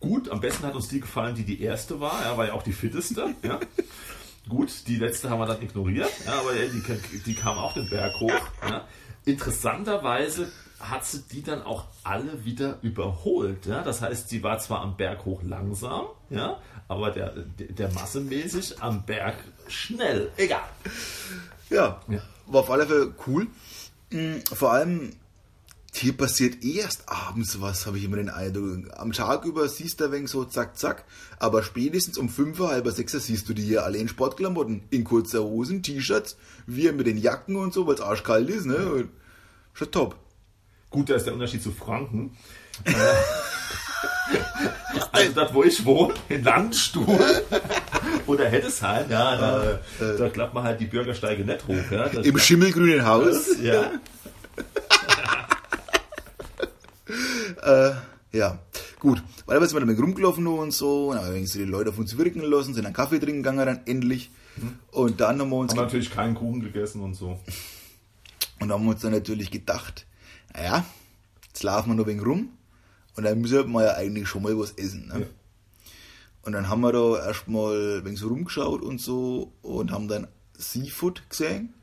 Gut, 0.00 0.30
am 0.30 0.40
besten 0.40 0.64
hat 0.64 0.76
uns 0.76 0.88
die 0.88 1.00
gefallen, 1.00 1.34
die 1.34 1.44
die 1.44 1.60
erste 1.60 2.00
war, 2.00 2.22
ja, 2.22 2.36
war 2.36 2.46
ja 2.46 2.52
auch 2.52 2.62
die 2.62 2.72
fitteste, 2.72 3.34
ja. 3.42 3.58
Gut, 4.48 4.86
die 4.86 4.96
letzte 4.96 5.28
haben 5.30 5.40
wir 5.40 5.46
dann 5.46 5.60
ignoriert, 5.60 6.10
ja, 6.24 6.40
aber 6.40 6.52
die, 6.52 7.18
die 7.26 7.34
kam 7.34 7.58
auch 7.58 7.74
den 7.74 7.88
Berg 7.88 8.18
hoch. 8.20 8.32
Ja. 8.68 8.86
Interessanterweise 9.24 10.50
hat 10.80 11.04
sie 11.04 11.22
die 11.32 11.42
dann 11.42 11.62
auch 11.62 11.86
alle 12.04 12.44
wieder 12.44 12.78
überholt. 12.82 13.66
Ja. 13.66 13.82
Das 13.82 14.00
heißt, 14.02 14.28
sie 14.28 14.42
war 14.42 14.58
zwar 14.58 14.80
am 14.80 14.96
Berg 14.96 15.24
hoch 15.24 15.42
langsam, 15.42 16.06
ja, 16.30 16.58
aber 16.86 17.10
der, 17.10 17.30
der 17.58 17.92
massemäßig 17.92 18.80
am 18.82 19.04
Berg 19.04 19.36
schnell. 19.68 20.30
Egal. 20.36 20.60
Ja, 21.70 22.00
Ja. 22.08 22.20
war 22.46 22.60
auf 22.60 22.70
alle 22.70 22.86
Fälle 22.86 23.14
cool. 23.26 23.46
Mm, 24.10 24.38
Vor 24.54 24.72
allem, 24.72 25.12
hier 25.92 26.16
passiert 26.16 26.62
eh 26.64 26.78
erst 26.78 27.08
abends 27.08 27.60
was, 27.60 27.86
habe 27.86 27.98
ich 27.98 28.04
immer 28.04 28.16
den 28.16 28.30
Eindruck. 28.30 28.84
Am 28.96 29.12
Tag 29.12 29.44
über 29.44 29.68
siehst 29.68 30.00
du 30.00 30.04
ein 30.04 30.12
wenig 30.12 30.30
so 30.30 30.44
zack, 30.44 30.78
zack. 30.78 31.04
Aber 31.38 31.62
spätestens 31.62 32.18
um 32.18 32.28
5, 32.28 32.58
halb 32.60 32.86
sechs 32.88 33.12
siehst 33.12 33.48
du 33.48 33.54
die 33.54 33.62
hier 33.62 33.84
alle 33.84 33.98
in 33.98 34.08
Sportklamotten. 34.08 34.84
In 34.90 35.04
kurzer 35.04 35.42
Hosen, 35.42 35.82
T-Shirts, 35.82 36.36
wir 36.66 36.92
mit 36.92 37.06
den 37.06 37.18
Jacken 37.18 37.56
und 37.56 37.72
so, 37.74 37.86
weil 37.86 37.94
es 37.96 38.00
arschkalt 38.00 38.48
ist. 38.48 38.66
Ne? 38.66 38.76
Und 38.90 39.08
Schon 39.74 39.90
top. 39.90 40.16
Gut, 40.90 41.10
da 41.10 41.16
ist 41.16 41.26
der 41.26 41.34
Unterschied 41.34 41.62
zu 41.62 41.70
Franken. 41.70 42.34
Äh, 42.84 42.92
also 45.12 45.32
das, 45.32 45.54
wo 45.54 45.64
ich 45.64 45.84
wohne, 45.84 46.14
in 46.28 46.44
Landstuhl 46.44 47.06
oder 48.26 48.48
Heddesheim, 48.48 49.10
ja, 49.10 49.36
da, 49.36 49.80
da 50.16 50.28
klappt 50.30 50.54
man 50.54 50.64
halt 50.64 50.80
die 50.80 50.86
Bürgersteige 50.86 51.44
nicht 51.44 51.66
hoch. 51.66 51.90
Ja, 51.90 52.08
das 52.08 52.24
Im 52.24 52.38
schimmelgrünen 52.38 53.04
Haus. 53.04 53.58
ja. 53.62 53.90
Äh, 57.62 57.92
ja, 58.32 58.58
gut. 58.98 59.22
Weil 59.46 59.60
wir 59.60 59.66
sind 59.66 59.78
wir 59.78 59.86
dann 59.86 60.02
rumgelaufen 60.02 60.46
und 60.46 60.72
so, 60.72 61.12
dann 61.12 61.24
haben 61.24 61.34
wir 61.34 61.46
die 61.46 61.64
Leute 61.64 61.90
auf 61.90 61.98
uns 61.98 62.16
wirken 62.16 62.42
lassen, 62.42 62.74
sind 62.74 62.86
einen 62.86 62.94
Kaffee 62.94 63.18
trinken 63.18 63.42
gegangen 63.42 63.66
dann 63.66 63.80
endlich. 63.86 64.30
Und 64.90 65.20
dann 65.20 65.40
haben 65.40 65.50
wir 65.50 65.56
uns 65.56 65.72
Haben 65.72 65.82
natürlich 65.82 66.10
keinen 66.10 66.34
Kuchen 66.34 66.60
gegessen 66.60 67.02
und 67.02 67.14
so. 67.14 67.38
Und 68.60 68.72
haben 68.72 68.88
uns 68.88 69.02
dann 69.02 69.12
natürlich 69.12 69.50
gedacht, 69.50 70.06
naja, 70.54 70.84
jetzt 71.46 71.62
laufen 71.62 71.90
wir 71.90 71.94
noch 71.94 72.04
ein 72.04 72.10
wenig 72.10 72.26
rum 72.26 72.50
und 73.16 73.24
dann 73.24 73.40
müssen 73.40 73.70
wir 73.72 73.84
ja 73.84 73.94
eigentlich 73.94 74.28
schon 74.28 74.42
mal 74.42 74.58
was 74.58 74.72
essen. 74.72 75.08
Ne? 75.08 75.26
Und 76.42 76.52
dann 76.52 76.68
haben 76.68 76.80
wir 76.80 76.92
da 76.92 77.26
erstmal 77.26 77.98
ein 77.98 78.04
wenig 78.04 78.20
so 78.20 78.28
rumgeschaut 78.28 78.82
und 78.82 79.00
so 79.00 79.52
und 79.62 79.90
haben 79.90 80.08
dann 80.08 80.28
Seafood 80.54 81.28
gesehen. 81.28 81.74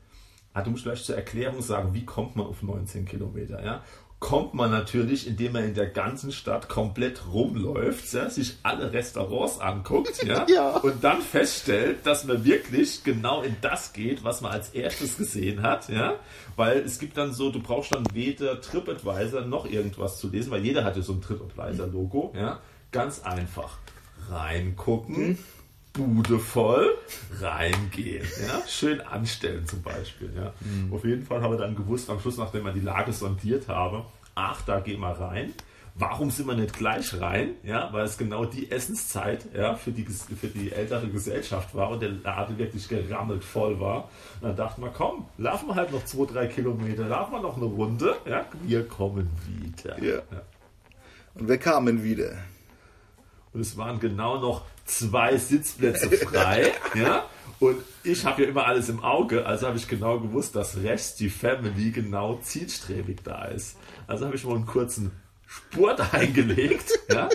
Ah, 0.54 0.62
du 0.62 0.70
musst 0.70 0.84
vielleicht 0.84 1.04
zur 1.04 1.16
Erklärung 1.16 1.60
sagen, 1.60 1.92
wie 1.92 2.04
kommt 2.04 2.34
man 2.34 2.46
auf 2.46 2.62
19 2.62 3.04
Kilometer, 3.04 3.62
ja? 3.62 3.84
Kommt 4.18 4.54
man 4.54 4.70
natürlich, 4.70 5.26
indem 5.26 5.52
man 5.52 5.64
in 5.64 5.74
der 5.74 5.88
ganzen 5.88 6.32
Stadt 6.32 6.70
komplett 6.70 7.20
rumläuft, 7.32 8.10
ja, 8.14 8.30
sich 8.30 8.56
alle 8.62 8.90
Restaurants 8.92 9.60
anguckt, 9.60 10.22
ja, 10.24 10.46
Ja. 10.48 10.78
und 10.78 11.04
dann 11.04 11.20
feststellt, 11.20 12.06
dass 12.06 12.24
man 12.24 12.42
wirklich 12.44 13.04
genau 13.04 13.42
in 13.42 13.56
das 13.60 13.92
geht, 13.92 14.24
was 14.24 14.40
man 14.40 14.52
als 14.52 14.70
erstes 14.70 15.18
gesehen 15.18 15.60
hat, 15.62 15.90
ja, 15.90 16.14
weil 16.56 16.78
es 16.78 16.98
gibt 16.98 17.18
dann 17.18 17.34
so, 17.34 17.50
du 17.50 17.60
brauchst 17.60 17.94
dann 17.94 18.04
weder 18.14 18.58
TripAdvisor 18.62 19.42
noch 19.42 19.66
irgendwas 19.70 20.18
zu 20.18 20.28
lesen, 20.30 20.50
weil 20.50 20.64
jeder 20.64 20.82
hatte 20.84 21.02
so 21.02 21.12
ein 21.12 21.20
TripAdvisor-Logo, 21.20 22.32
ja, 22.34 22.60
ganz 22.92 23.20
einfach 23.22 23.76
reingucken, 24.30 25.38
Bude 25.96 26.38
voll, 26.38 26.94
reingehen. 27.40 28.26
Ja? 28.46 28.62
Schön 28.68 29.00
anstellen 29.00 29.66
zum 29.66 29.80
Beispiel. 29.82 30.30
Ja? 30.36 30.52
Auf 30.94 31.04
jeden 31.04 31.24
Fall 31.24 31.40
haben 31.40 31.52
wir 31.52 31.58
dann 31.58 31.74
gewusst, 31.74 32.10
am 32.10 32.20
Schluss, 32.20 32.36
nachdem 32.36 32.64
wir 32.64 32.72
die 32.72 32.80
Lage 32.80 33.12
sondiert 33.12 33.68
haben, 33.68 34.02
ach, 34.34 34.60
da 34.62 34.80
gehen 34.80 35.00
wir 35.00 35.12
rein. 35.12 35.54
Warum 35.98 36.30
sind 36.30 36.46
wir 36.46 36.54
nicht 36.54 36.76
gleich 36.76 37.18
rein? 37.18 37.54
Ja, 37.62 37.90
weil 37.90 38.04
es 38.04 38.18
genau 38.18 38.44
die 38.44 38.70
Essenszeit 38.70 39.46
ja, 39.54 39.76
für, 39.76 39.92
die, 39.92 40.04
für 40.04 40.48
die 40.48 40.70
ältere 40.70 41.08
Gesellschaft 41.08 41.74
war 41.74 41.88
und 41.88 42.02
der 42.02 42.10
Laden 42.10 42.58
wirklich 42.58 42.86
gerammelt 42.86 43.42
voll 43.42 43.80
war. 43.80 44.10
Und 44.34 44.48
dann 44.48 44.56
dachten 44.56 44.82
wir, 44.82 44.90
komm, 44.90 45.24
laufen 45.38 45.68
wir 45.68 45.74
halt 45.74 45.92
noch 45.92 46.04
zwei, 46.04 46.26
drei 46.26 46.46
Kilometer, 46.48 47.08
laufen 47.08 47.32
wir 47.32 47.40
noch 47.40 47.56
eine 47.56 47.64
Runde. 47.64 48.14
Ja, 48.28 48.44
wir 48.64 48.86
kommen 48.86 49.30
wieder. 49.46 50.02
Ja. 50.02 50.20
Und 51.34 51.48
wir 51.48 51.56
kamen 51.56 52.04
wieder. 52.04 52.32
Und 53.54 53.60
es 53.62 53.78
waren 53.78 53.98
genau 53.98 54.38
noch 54.38 54.66
zwei 54.86 55.36
Sitzplätze 55.36 56.10
frei. 56.10 56.72
ja? 56.94 57.26
Und 57.58 57.76
ich 58.04 58.24
habe 58.24 58.42
ja 58.42 58.48
immer 58.48 58.66
alles 58.66 58.88
im 58.88 59.02
Auge, 59.02 59.46
also 59.46 59.66
habe 59.66 59.76
ich 59.78 59.88
genau 59.88 60.20
gewusst, 60.20 60.54
dass 60.56 60.76
rechts 60.82 61.14
die 61.16 61.30
Family 61.30 61.90
genau 61.90 62.38
zielstrebig 62.42 63.18
da 63.24 63.46
ist. 63.46 63.76
Also 64.06 64.26
habe 64.26 64.36
ich 64.36 64.44
mal 64.44 64.56
einen 64.56 64.66
kurzen 64.66 65.10
Spurt 65.46 66.00
eingelegt. 66.14 66.90
ja? 67.10 67.28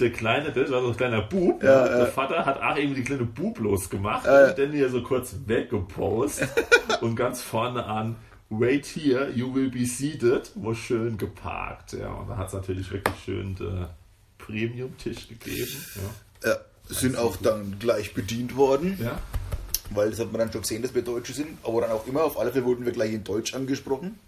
Der 0.00 0.12
kleine, 0.12 0.52
das 0.52 0.70
war 0.70 0.80
so 0.82 0.88
ein 0.88 0.96
kleiner 0.96 1.22
Bub. 1.22 1.62
Ja, 1.62 1.88
der 1.88 1.98
ja. 1.98 2.06
Vater 2.06 2.44
hat 2.46 2.60
auch 2.62 2.76
irgendwie 2.76 2.96
die 3.00 3.04
kleine 3.04 3.24
Bub 3.24 3.58
losgemacht 3.58 4.26
Äh. 4.26 4.50
und 4.50 4.58
dann 4.58 4.72
hier 4.72 4.88
so 4.88 5.02
kurz 5.02 5.34
weggepost 5.46 6.46
und 7.02 7.16
ganz 7.16 7.42
vorne 7.42 7.84
an 7.86 8.16
Wait 8.48 8.86
here, 8.86 9.28
you 9.34 9.52
will 9.52 9.68
be 9.70 9.84
seated, 9.84 10.52
wo 10.54 10.72
schön 10.72 11.18
geparkt. 11.18 11.94
Ja, 11.94 12.12
und 12.12 12.28
da 12.28 12.36
hat 12.36 12.46
es 12.46 12.52
natürlich 12.54 12.90
wirklich 12.92 13.14
schön 13.24 13.56
den 13.56 13.86
Premium-Tisch 14.38 15.28
gegeben. 15.28 15.84
Ja. 16.42 16.50
Ja, 16.50 16.56
sind 16.88 17.16
auch 17.16 17.36
dann 17.36 17.78
gleich 17.78 18.14
bedient 18.14 18.56
worden, 18.56 18.98
Ja. 19.02 19.18
weil 19.90 20.10
das 20.10 20.20
hat 20.20 20.30
man 20.32 20.40
dann 20.40 20.52
schon 20.52 20.62
gesehen, 20.62 20.82
dass 20.82 20.94
wir 20.94 21.02
Deutsche 21.02 21.32
sind. 21.32 21.58
Aber 21.64 21.80
dann 21.82 21.90
auch 21.90 22.06
immer, 22.06 22.24
auf 22.24 22.38
alle 22.38 22.52
Fälle 22.52 22.64
wurden 22.64 22.84
wir 22.84 22.92
gleich 22.92 23.12
in 23.12 23.24
Deutsch 23.24 23.54
angesprochen. 23.54 24.18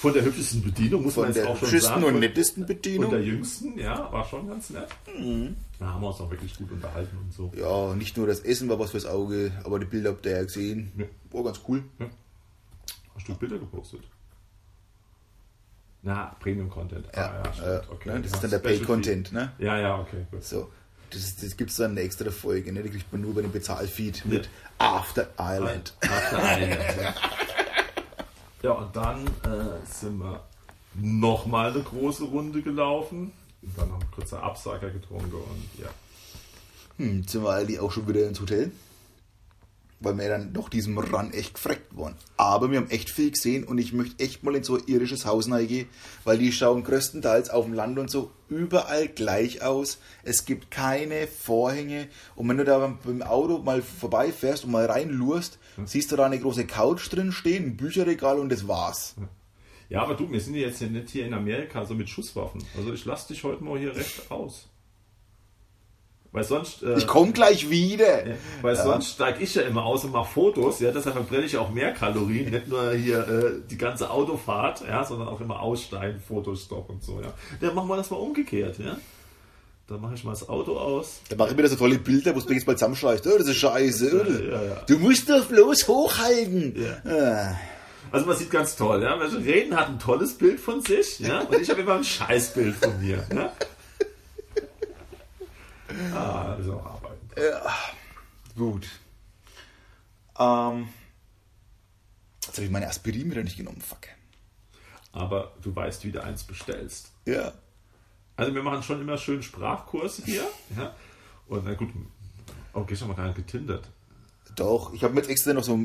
Von 0.00 0.14
der 0.14 0.24
hübschesten 0.24 0.62
Bedienung 0.62 1.02
muss 1.02 1.16
man 1.16 1.26
Von 1.26 1.34
jetzt 1.34 1.44
der 1.44 1.50
auch 1.50 1.58
schon 1.58 1.68
hübschesten 1.68 1.90
sagen. 1.90 2.04
und 2.04 2.10
Von- 2.12 2.20
nettesten 2.20 2.62
Und 2.62 2.68
der 2.70 2.74
Bedienung. 2.74 3.22
jüngsten, 3.22 3.78
ja, 3.78 4.10
war 4.10 4.24
schon 4.24 4.48
ganz 4.48 4.70
nett. 4.70 4.88
Da 5.78 5.86
haben 5.86 6.00
wir 6.02 6.08
uns 6.08 6.20
auch 6.20 6.30
wirklich 6.30 6.56
gut 6.56 6.70
unterhalten 6.72 7.16
und 7.18 7.32
so. 7.34 7.52
Ja, 7.54 7.94
nicht 7.94 8.16
nur 8.16 8.26
das 8.26 8.40
Essen 8.40 8.68
war 8.70 8.78
was 8.78 8.92
fürs 8.92 9.04
Auge, 9.04 9.52
aber 9.64 9.78
die 9.78 9.84
Bilder 9.84 10.10
habt 10.10 10.24
ihr 10.24 10.32
ja 10.32 10.42
gesehen. 10.42 10.90
Ja. 10.96 11.04
War 11.32 11.44
ganz 11.44 11.60
cool. 11.68 11.82
Hast 13.14 13.28
du 13.28 13.34
Bilder 13.34 13.58
gepostet? 13.58 14.00
Na, 16.02 16.34
Premium-Content. 16.40 17.06
Ja, 17.14 17.26
ah, 17.26 17.42
ja, 17.44 17.52
stimmt. 17.52 17.68
äh, 17.68 17.80
okay. 17.92 18.08
ne, 18.08 18.20
das 18.22 18.30
Ja, 18.30 18.34
ist 18.36 18.42
dann 18.44 18.50
der 18.52 18.58
Pay-Content. 18.60 19.32
Ne? 19.32 19.52
Ja, 19.58 19.78
ja, 19.78 19.98
okay, 20.00 20.26
gut. 20.30 20.42
So, 20.42 20.70
das, 21.10 21.36
das 21.36 21.56
gibt 21.56 21.70
es 21.70 21.76
dann 21.76 21.92
eine 21.92 22.00
extra 22.00 22.30
Folge. 22.30 22.72
Ne? 22.72 22.82
Die 22.82 22.90
kriegt 22.90 23.12
man 23.12 23.20
nur 23.20 23.34
bei 23.34 23.42
dem 23.42 23.52
Bezahlfeed 23.52 24.24
mit. 24.26 24.48
After 24.78 25.28
Island. 25.38 25.94
After 26.00 26.38
Island, 26.38 26.80
ja. 28.62 28.72
und 28.72 28.96
dann 28.96 29.26
äh, 29.26 29.86
sind 29.86 30.18
wir 30.18 30.42
nochmal 30.94 31.72
eine 31.72 31.82
große 31.82 32.24
Runde 32.24 32.62
gelaufen. 32.62 33.32
Und 33.62 33.78
dann 33.78 33.92
haben 33.92 34.00
wir 34.00 34.08
kurzer 34.14 34.42
Absager 34.42 34.90
getrunken 34.90 35.34
und 35.34 35.82
ja. 35.82 35.88
Hm, 36.96 37.26
sind 37.26 37.42
wir 37.42 37.50
alle 37.50 37.82
auch 37.82 37.92
schon 37.92 38.08
wieder 38.08 38.26
ins 38.26 38.40
Hotel. 38.40 38.72
Weil 40.02 40.16
wir 40.18 40.28
dann 40.30 40.52
nach 40.52 40.70
diesem 40.70 40.96
Run 40.96 41.30
echt 41.34 41.52
gefreckt 41.54 41.94
waren. 41.94 42.14
Aber 42.38 42.70
wir 42.70 42.78
haben 42.78 42.88
echt 42.88 43.10
viel 43.10 43.30
gesehen 43.32 43.64
und 43.64 43.76
ich 43.76 43.92
möchte 43.92 44.24
echt 44.24 44.42
mal 44.42 44.56
in 44.56 44.64
so 44.64 44.76
ein 44.76 44.82
irisches 44.86 45.26
Haus 45.26 45.50
reingehen, 45.50 45.88
weil 46.24 46.38
die 46.38 46.52
schauen 46.52 46.84
größtenteils 46.84 47.50
auf 47.50 47.66
dem 47.66 47.74
Land 47.74 47.98
und 47.98 48.10
so 48.10 48.30
überall 48.48 49.08
gleich 49.08 49.60
aus. 49.62 49.98
Es 50.22 50.46
gibt 50.46 50.70
keine 50.70 51.26
Vorhänge 51.26 52.08
und 52.34 52.48
wenn 52.48 52.56
du 52.56 52.64
da 52.64 52.78
beim- 53.04 53.20
Auto 53.22 53.58
mal 53.58 53.82
vorbeifährst 53.82 54.64
und 54.64 54.70
mal 54.70 54.86
reinlurst, 54.86 55.58
siehst 55.84 56.10
du 56.10 56.16
da 56.16 56.24
eine 56.24 56.40
große 56.40 56.64
Couch 56.66 57.12
drin 57.12 57.30
stehen, 57.30 57.64
ein 57.66 57.76
Bücherregal 57.76 58.38
und 58.38 58.50
das 58.50 58.66
war's. 58.66 59.14
Ja, 59.90 60.02
aber 60.02 60.14
du, 60.14 60.30
wir 60.32 60.40
sind 60.40 60.54
ja 60.54 60.68
jetzt 60.68 60.80
nicht 60.80 61.10
hier 61.10 61.26
in 61.26 61.34
Amerika 61.34 61.84
so 61.84 61.94
mit 61.94 62.08
Schusswaffen. 62.08 62.64
Also 62.76 62.92
ich 62.94 63.04
lasse 63.04 63.28
dich 63.28 63.44
heute 63.44 63.62
mal 63.62 63.78
hier 63.78 63.94
recht 63.94 64.30
aus. 64.30 64.68
Weil 66.32 66.44
sonst. 66.44 66.82
Äh, 66.82 66.96
Ich 66.96 67.06
komme 67.08 67.32
gleich 67.32 67.70
wieder. 67.70 68.26
Ja, 68.26 68.34
weil 68.62 68.76
sonst 68.76 69.10
steige 69.14 69.42
ich 69.42 69.54
ja 69.54 69.62
immer 69.62 69.84
aus 69.84 70.04
und 70.04 70.12
mache 70.12 70.30
Fotos, 70.32 70.78
ja, 70.78 70.92
deshalb 70.92 71.16
verbrenne 71.16 71.44
ich 71.44 71.56
auch 71.56 71.70
mehr 71.70 71.92
Kalorien, 71.92 72.50
nicht 72.50 72.68
nur 72.68 72.92
hier 72.92 73.26
äh, 73.28 73.52
die 73.68 73.76
ganze 73.76 74.10
Autofahrt, 74.10 74.82
ja, 74.86 75.04
sondern 75.04 75.28
auch 75.28 75.40
immer 75.40 75.60
aussteigen, 75.60 76.20
Fotostopp 76.20 76.88
und 76.88 77.02
so, 77.02 77.20
ja. 77.20 77.32
Dann 77.60 77.74
machen 77.74 77.88
wir 77.88 77.96
das 77.96 78.10
mal 78.10 78.16
umgekehrt, 78.18 78.78
ja. 78.78 78.96
Dann 79.88 80.00
mache 80.00 80.14
ich 80.14 80.22
mal 80.22 80.30
das 80.30 80.48
Auto 80.48 80.78
aus. 80.78 81.20
Da 81.28 81.34
mache 81.34 81.50
ich 81.50 81.56
mir 81.56 81.66
so 81.66 81.74
tolle 81.74 81.98
Bilder, 81.98 82.36
wo 82.36 82.38
du 82.38 82.52
jetzt 82.52 82.64
mal 82.64 82.76
zusammenschreist. 82.76 83.26
Oh, 83.26 83.36
das 83.36 83.48
ist 83.48 83.56
scheiße. 83.56 84.48
Ja, 84.52 84.62
ja. 84.62 84.82
Du 84.86 84.98
musst 85.00 85.28
doch 85.28 85.46
bloß 85.46 85.88
hochhalten. 85.88 86.76
Ja. 87.04 87.10
Ah. 87.12 87.56
Also 88.12 88.26
man 88.26 88.36
sieht 88.36 88.52
ganz 88.52 88.76
toll, 88.76 89.02
ja. 89.02 89.14
Reden 89.14 89.74
hat 89.76 89.88
ein 89.88 89.98
tolles 89.98 90.34
Bild 90.34 90.60
von 90.60 90.80
sich, 90.80 91.18
ja, 91.18 91.40
und 91.40 91.60
ich 91.60 91.68
habe 91.70 91.80
immer 91.80 91.94
ein 91.94 92.04
Scheißbild 92.04 92.76
von 92.76 93.00
mir, 93.00 93.24
ja. 93.34 93.52
Ah, 96.14 96.54
das 96.56 96.66
ist 96.66 96.72
auch 96.72 96.86
arbeiten. 96.86 97.30
Gut. 98.56 98.88
Ähm, 100.38 100.88
jetzt 102.44 102.56
habe 102.56 102.64
ich 102.64 102.70
meine 102.70 102.88
Aspirin 102.88 103.30
wieder 103.30 103.42
nicht 103.42 103.56
genommen. 103.56 103.80
Fuck. 103.80 104.08
Aber 105.12 105.52
du 105.62 105.74
weißt, 105.74 106.04
wie 106.04 106.12
du 106.12 106.22
eins 106.22 106.44
bestellst. 106.44 107.10
Ja. 107.26 107.52
Also 108.36 108.54
wir 108.54 108.62
machen 108.62 108.82
schon 108.82 109.00
immer 109.00 109.18
schön 109.18 109.42
Sprachkurs 109.42 110.22
hier, 110.24 110.44
ja. 110.76 110.94
Und 111.46 111.64
na 111.64 111.74
gut, 111.74 111.90
oh, 112.72 112.84
gestern 112.84 113.08
haben 113.08 113.16
wir 113.16 113.22
gar 113.22 113.26
nicht 113.26 113.36
getindert. 113.36 113.88
Doch, 114.56 114.94
ich 114.94 115.04
habe 115.04 115.14
jetzt 115.16 115.28
extra 115.28 115.52
noch 115.52 115.64
so. 115.64 115.78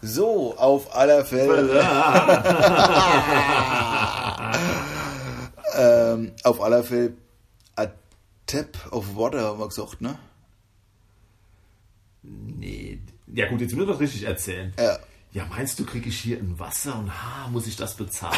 So, 0.00 0.56
auf 0.56 0.94
aller 0.94 1.24
Fälle. 1.24 1.80
ähm, 5.76 6.32
auf 6.44 6.60
aller 6.60 6.84
Fälle. 6.84 7.14
Tap 8.48 8.92
of 8.92 9.14
water, 9.14 9.42
haben 9.42 9.60
wir 9.60 9.68
gesagt, 9.68 10.00
ne? 10.00 10.18
Nee. 12.22 12.98
Ja 13.32 13.48
gut, 13.48 13.60
jetzt 13.60 13.74
müssen 13.74 13.86
wir 13.86 13.92
das 13.92 14.00
richtig 14.00 14.24
erzählen. 14.24 14.72
Ja. 14.78 14.98
Ja, 15.32 15.44
meinst 15.50 15.78
du, 15.78 15.84
kriege 15.84 16.08
ich 16.08 16.18
hier 16.18 16.38
ein 16.38 16.58
Wasser 16.58 16.98
und 16.98 17.10
ha, 17.10 17.48
muss 17.48 17.66
ich 17.66 17.76
das 17.76 17.94
bezahlen? 17.94 18.34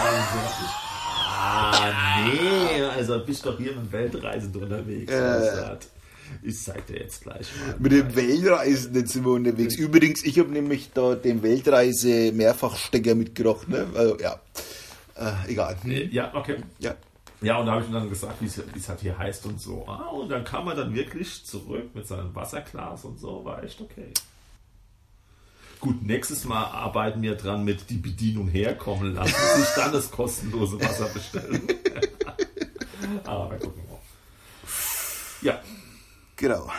Ah, 1.15 2.25
nee, 2.27 2.83
also 2.83 3.25
bist 3.25 3.47
doch 3.47 3.57
hier 3.57 3.75
mit 3.77 3.93
Weltreisend 3.93 4.57
unterwegs. 4.57 5.13
Äh. 5.13 5.77
Ich 6.43 6.61
zeig 6.61 6.87
dir 6.87 6.99
jetzt 6.99 7.23
gleich 7.23 7.47
mal. 7.59 7.77
Mit 7.79 7.93
dem 7.93 8.15
Weltreisenden 8.15 9.07
sind 9.07 9.25
wir 9.25 9.33
unterwegs. 9.33 9.77
Übrigens, 9.77 10.25
ich 10.25 10.39
habe 10.41 10.51
nämlich 10.51 10.91
da 10.93 11.15
den 11.15 11.43
Weltreise 11.43 12.33
Mehrfachstecker 12.33 13.15
mitgebracht, 13.15 13.69
ne? 13.69 13.87
Also, 13.95 14.19
ja. 14.19 14.41
Äh, 15.15 15.53
egal. 15.53 15.77
Äh, 15.87 16.07
Ja, 16.07 16.35
okay. 16.35 16.57
Ja. 16.81 16.97
Ja, 17.43 17.59
und 17.59 17.67
da 17.67 17.73
habe 17.73 17.83
ich 17.83 17.89
ihm 17.89 17.95
dann 17.95 18.11
gesagt, 18.11 18.41
wie 18.41 18.47
es 18.47 18.89
halt 18.89 19.01
hier 19.01 19.17
heißt 19.17 19.47
und 19.47 19.61
so. 19.61 19.87
Ah, 19.89 20.09
und 20.09 20.29
dann 20.29 20.45
kam 20.45 20.69
er 20.69 20.75
dann 20.75 20.95
wirklich 20.95 21.45
zurück 21.47 21.95
mit 21.95 22.07
seinem 22.07 22.35
Wasserglas 22.35 23.05
und 23.07 23.19
so, 23.19 23.45
war 23.45 23.63
echt 23.63 23.81
okay. 23.81 24.13
Gut, 25.81 26.03
nächstes 26.03 26.45
Mal 26.45 26.65
arbeiten 26.65 27.23
wir 27.23 27.37
dran 27.37 27.65
mit 27.65 27.89
die 27.89 27.97
Bedienung 27.97 28.49
herkommen 28.49 29.15
lassen, 29.15 29.35
sich 29.57 29.69
dann 29.75 29.93
das 29.93 30.11
kostenlose 30.11 30.79
Wasser 30.81 31.07
bestellen. 31.09 31.67
Aber 33.25 33.51
wir 33.53 33.59
gucken 33.59 33.83
mal. 33.89 33.99
Ja, 35.41 35.61
Genau. 36.37 36.71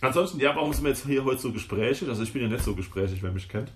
ansonsten, 0.00 0.38
ja, 0.40 0.54
warum 0.54 0.72
sind 0.72 0.84
wir 0.84 0.90
jetzt 0.90 1.04
hier 1.04 1.24
heute 1.24 1.40
so 1.40 1.52
gesprächig? 1.52 2.08
Also 2.08 2.22
ich 2.22 2.32
bin 2.32 2.42
ja 2.42 2.48
nicht 2.48 2.62
so 2.64 2.74
gesprächig, 2.76 3.22
wer 3.22 3.32
mich 3.32 3.48
kennt. 3.48 3.72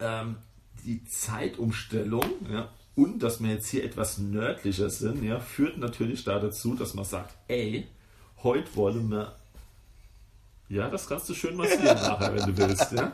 Ähm, 0.00 0.36
die 0.84 1.04
Zeitumstellung, 1.04 2.24
ja, 2.50 2.68
und 2.96 3.22
dass 3.22 3.42
wir 3.42 3.50
jetzt 3.50 3.68
hier 3.68 3.84
etwas 3.84 4.18
nördlicher 4.18 4.88
sind, 4.88 5.22
ja, 5.22 5.38
führt 5.38 5.76
natürlich 5.76 6.24
da 6.24 6.40
dazu, 6.40 6.74
dass 6.74 6.94
man 6.94 7.04
sagt, 7.04 7.34
ey, 7.46 7.86
heute 8.42 8.74
wollen 8.74 9.10
wir, 9.10 9.36
ja, 10.68 10.88
das 10.88 11.06
kannst 11.06 11.28
du 11.28 11.34
schön 11.34 11.56
massieren 11.56 11.84
nachher, 11.84 12.34
wenn 12.34 12.54
du 12.54 12.56
willst, 12.56 12.92
ja. 12.92 13.12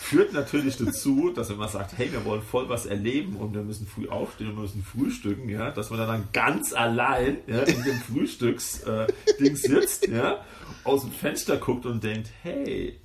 Führt 0.00 0.32
natürlich 0.32 0.76
dazu, 0.78 1.30
dass 1.30 1.50
wenn 1.50 1.58
man 1.58 1.68
sagt, 1.68 1.96
hey, 1.96 2.10
wir 2.10 2.24
wollen 2.24 2.42
voll 2.42 2.68
was 2.68 2.86
erleben 2.86 3.36
und 3.36 3.54
wir 3.54 3.62
müssen 3.62 3.86
früh 3.86 4.08
aufstehen 4.08 4.48
und 4.48 4.56
wir 4.56 4.62
müssen 4.62 4.82
frühstücken, 4.82 5.48
ja, 5.48 5.70
dass 5.70 5.90
man 5.90 6.00
dann 6.00 6.28
ganz 6.32 6.72
allein 6.72 7.38
ja, 7.46 7.60
in 7.60 7.82
dem 7.82 7.96
Frühstücksding 7.96 9.06
äh, 9.38 9.54
sitzt, 9.54 10.08
ja, 10.08 10.44
aus 10.84 11.02
dem 11.02 11.12
Fenster 11.12 11.58
guckt 11.58 11.86
und 11.86 12.02
denkt, 12.02 12.30
hey, 12.42 12.98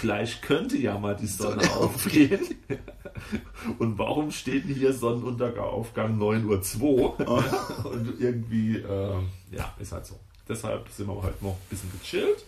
gleich 0.00 0.40
könnte 0.40 0.76
ja 0.76 0.98
mal 0.98 1.16
die 1.16 1.26
Sonne, 1.26 1.64
Sonne 1.64 1.76
aufgehen. 1.76 2.40
und 3.78 3.98
warum 3.98 4.30
steht 4.30 4.64
denn 4.64 4.74
hier 4.74 4.92
Sonnenuntergangsaufgang 4.92 6.18
9.02 6.18 6.80
Uhr? 6.80 7.16
Oh. 7.26 7.88
und 7.88 8.20
irgendwie, 8.20 8.76
äh, 8.76 9.20
ja, 9.50 9.74
ist 9.78 9.92
halt 9.92 10.06
so. 10.06 10.18
Deshalb 10.48 10.88
sind 10.90 11.08
wir 11.08 11.22
heute 11.22 11.44
noch 11.44 11.52
ein 11.52 11.68
bisschen 11.68 11.92
gechillt. 12.00 12.44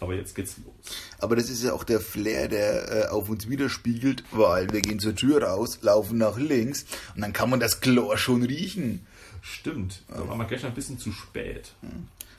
Aber 0.00 0.14
jetzt 0.14 0.34
geht's 0.34 0.56
los. 0.64 0.96
Aber 1.20 1.36
das 1.36 1.48
ist 1.48 1.62
ja 1.62 1.72
auch 1.72 1.84
der 1.84 2.00
Flair, 2.00 2.48
der 2.48 3.04
äh, 3.04 3.08
auf 3.08 3.28
uns 3.28 3.48
widerspiegelt, 3.48 4.24
weil 4.32 4.72
wir 4.72 4.80
gehen 4.80 4.98
zur 4.98 5.14
Tür 5.14 5.44
raus, 5.44 5.78
laufen 5.82 6.18
nach 6.18 6.38
links 6.38 6.86
und 7.14 7.22
dann 7.22 7.32
kann 7.32 7.48
man 7.48 7.60
das 7.60 7.80
Chlor 7.80 8.18
schon 8.18 8.42
riechen. 8.42 9.06
Stimmt. 9.42 10.02
Da 10.08 10.26
waren 10.26 10.38
wir 10.38 10.46
gestern 10.46 10.72
ein 10.72 10.74
bisschen 10.74 10.98
zu 10.98 11.12
spät. 11.12 11.74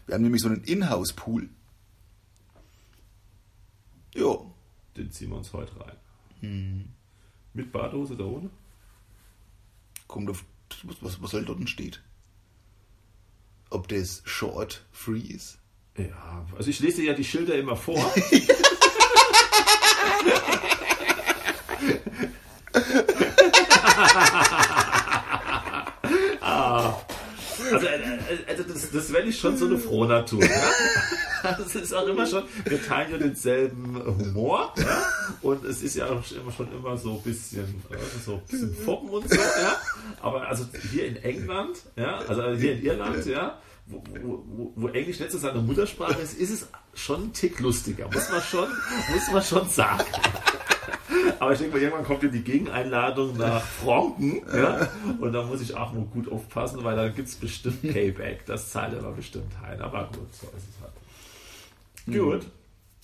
Wir 0.05 0.15
haben 0.15 0.23
nämlich 0.23 0.41
so 0.41 0.49
einen 0.49 0.61
Inhouse-Pool. 0.63 1.47
Jo. 4.13 4.52
Den 4.97 5.11
ziehen 5.11 5.29
wir 5.29 5.37
uns 5.37 5.53
heute 5.53 5.79
rein. 5.79 5.95
Hm. 6.41 6.89
Mit 7.53 7.71
Badehose 7.71 8.15
da 8.15 8.25
ohne? 8.25 8.49
Kommt 10.07 10.29
auf, 10.29 10.43
was, 10.83 11.21
was 11.21 11.33
halt 11.33 11.49
dort 11.49 11.69
steht. 11.69 12.01
Ob 13.69 13.87
das 13.87 14.21
Short 14.25 14.85
Free 14.91 15.19
ist? 15.19 15.59
Ja, 15.97 16.45
also 16.57 16.69
ich 16.69 16.79
lese 16.79 17.03
ja 17.03 17.13
die 17.13 17.23
Schilder 17.23 17.55
immer 17.55 17.75
vor. 17.75 17.97
ah. 26.41 26.99
Also, 27.71 27.87
äh, 27.87 28.12
also 28.47 28.63
das, 28.63 28.91
das 28.91 29.13
wäre 29.13 29.27
ich 29.27 29.39
schon 29.39 29.57
so 29.57 29.65
eine 29.65 29.77
Frohnatur. 29.77 30.43
Ja? 30.43 30.49
Das 31.43 31.75
ist 31.75 31.93
auch 31.93 32.07
immer 32.07 32.25
schon, 32.25 32.43
wir 32.63 32.81
teilen 32.81 33.11
ja 33.11 33.17
denselben 33.17 34.01
Humor. 34.17 34.73
Ja? 34.77 35.03
Und 35.41 35.65
es 35.65 35.83
ist 35.83 35.97
ja 35.97 36.05
auch 36.05 36.23
immer 36.31 36.53
schon 36.53 36.71
immer 36.71 36.95
so 36.95 37.15
ein 37.15 37.21
bisschen, 37.21 37.65
äh, 37.89 37.97
so 38.23 38.35
ein 38.35 38.41
bisschen 38.49 38.73
Foppen 38.73 39.09
und 39.09 39.29
so. 39.29 39.35
Ja? 39.35 39.75
Aber 40.21 40.47
also 40.47 40.65
hier 40.89 41.05
in 41.05 41.17
England, 41.17 41.79
ja, 41.97 42.19
also 42.19 42.53
hier 42.53 42.75
in 42.77 42.83
Irland, 42.83 43.25
ja, 43.25 43.59
wo, 43.87 44.01
wo, 44.21 44.71
wo, 44.75 44.87
Englisch 44.87 45.19
letztes 45.19 45.41
seine 45.41 45.59
Muttersprache 45.59 46.21
ist, 46.21 46.39
ist 46.39 46.51
es 46.51 46.67
schon 46.93 47.23
ein 47.23 47.33
Tick 47.33 47.59
lustiger, 47.59 48.05
muss 48.05 48.29
man 48.29 48.41
schon, 48.41 48.69
muss 49.11 49.31
man 49.33 49.43
schon 49.43 49.67
sagen. 49.67 50.05
Aber 51.39 51.53
ich 51.53 51.59
denke 51.59 51.75
mal, 51.75 51.81
irgendwann 51.81 52.05
kommt 52.05 52.23
ja 52.23 52.29
die 52.29 52.43
Gegeneinladung 52.43 53.37
nach 53.37 53.61
Franken. 53.61 54.41
Ja? 54.55 54.87
Und 55.19 55.33
da 55.33 55.43
muss 55.43 55.61
ich 55.61 55.75
auch 55.75 55.93
mal 55.93 56.05
gut 56.05 56.31
aufpassen, 56.31 56.83
weil 56.83 56.95
da 56.95 57.09
gibt 57.09 57.27
es 57.27 57.35
bestimmt 57.35 57.81
Payback. 57.81 58.45
Das 58.45 58.71
zahlt 58.71 58.97
aber 58.97 59.11
bestimmt 59.11 59.51
ein. 59.63 59.81
Aber 59.81 60.05
gut, 60.07 60.33
so 60.33 60.47
ist 60.57 60.69
es 60.69 60.81
halt. 60.81 60.93
Mhm. 62.05 62.19
Gut. 62.19 62.47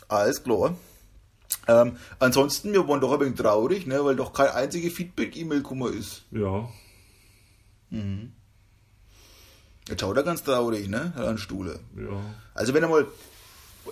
Alles 0.08 0.44
klar. 0.44 0.76
Ähm, 1.68 1.98
ansonsten, 2.20 2.74
wir 2.74 2.88
waren 2.88 3.02
doch 3.02 3.14
ein 3.14 3.20
wenig 3.20 3.36
traurig, 3.36 3.86
ne, 3.86 4.04
weil 4.04 4.16
doch 4.16 4.34
kein 4.34 4.50
einzige 4.50 4.90
Feedback-E-Mail 4.90 5.62
gekommen 5.62 5.94
ist. 5.94 6.24
Ja. 6.32 6.68
Mhm. 7.90 8.34
Jetzt 9.88 10.02
schaut 10.02 10.18
er 10.18 10.24
ganz 10.24 10.44
traurig, 10.44 10.88
ne? 10.88 11.14
An 11.16 11.38
Stuhle. 11.38 11.80
Ja. 11.96 12.22
Also 12.54 12.74
wenn 12.74 12.84
ihr 12.84 12.90
mal 12.90 13.08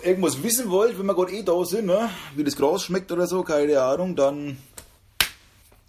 irgendwas 0.02 0.42
wissen 0.42 0.70
wollt, 0.70 0.98
wenn 0.98 1.06
wir 1.06 1.14
gerade 1.14 1.32
eh 1.32 1.42
da 1.42 1.64
sind, 1.64 1.86
ne? 1.86 2.10
wie 2.34 2.44
das 2.44 2.56
Gras 2.56 2.82
schmeckt 2.82 3.10
oder 3.12 3.26
so, 3.26 3.42
keine 3.42 3.82
Ahnung, 3.82 4.16
dann 4.16 4.58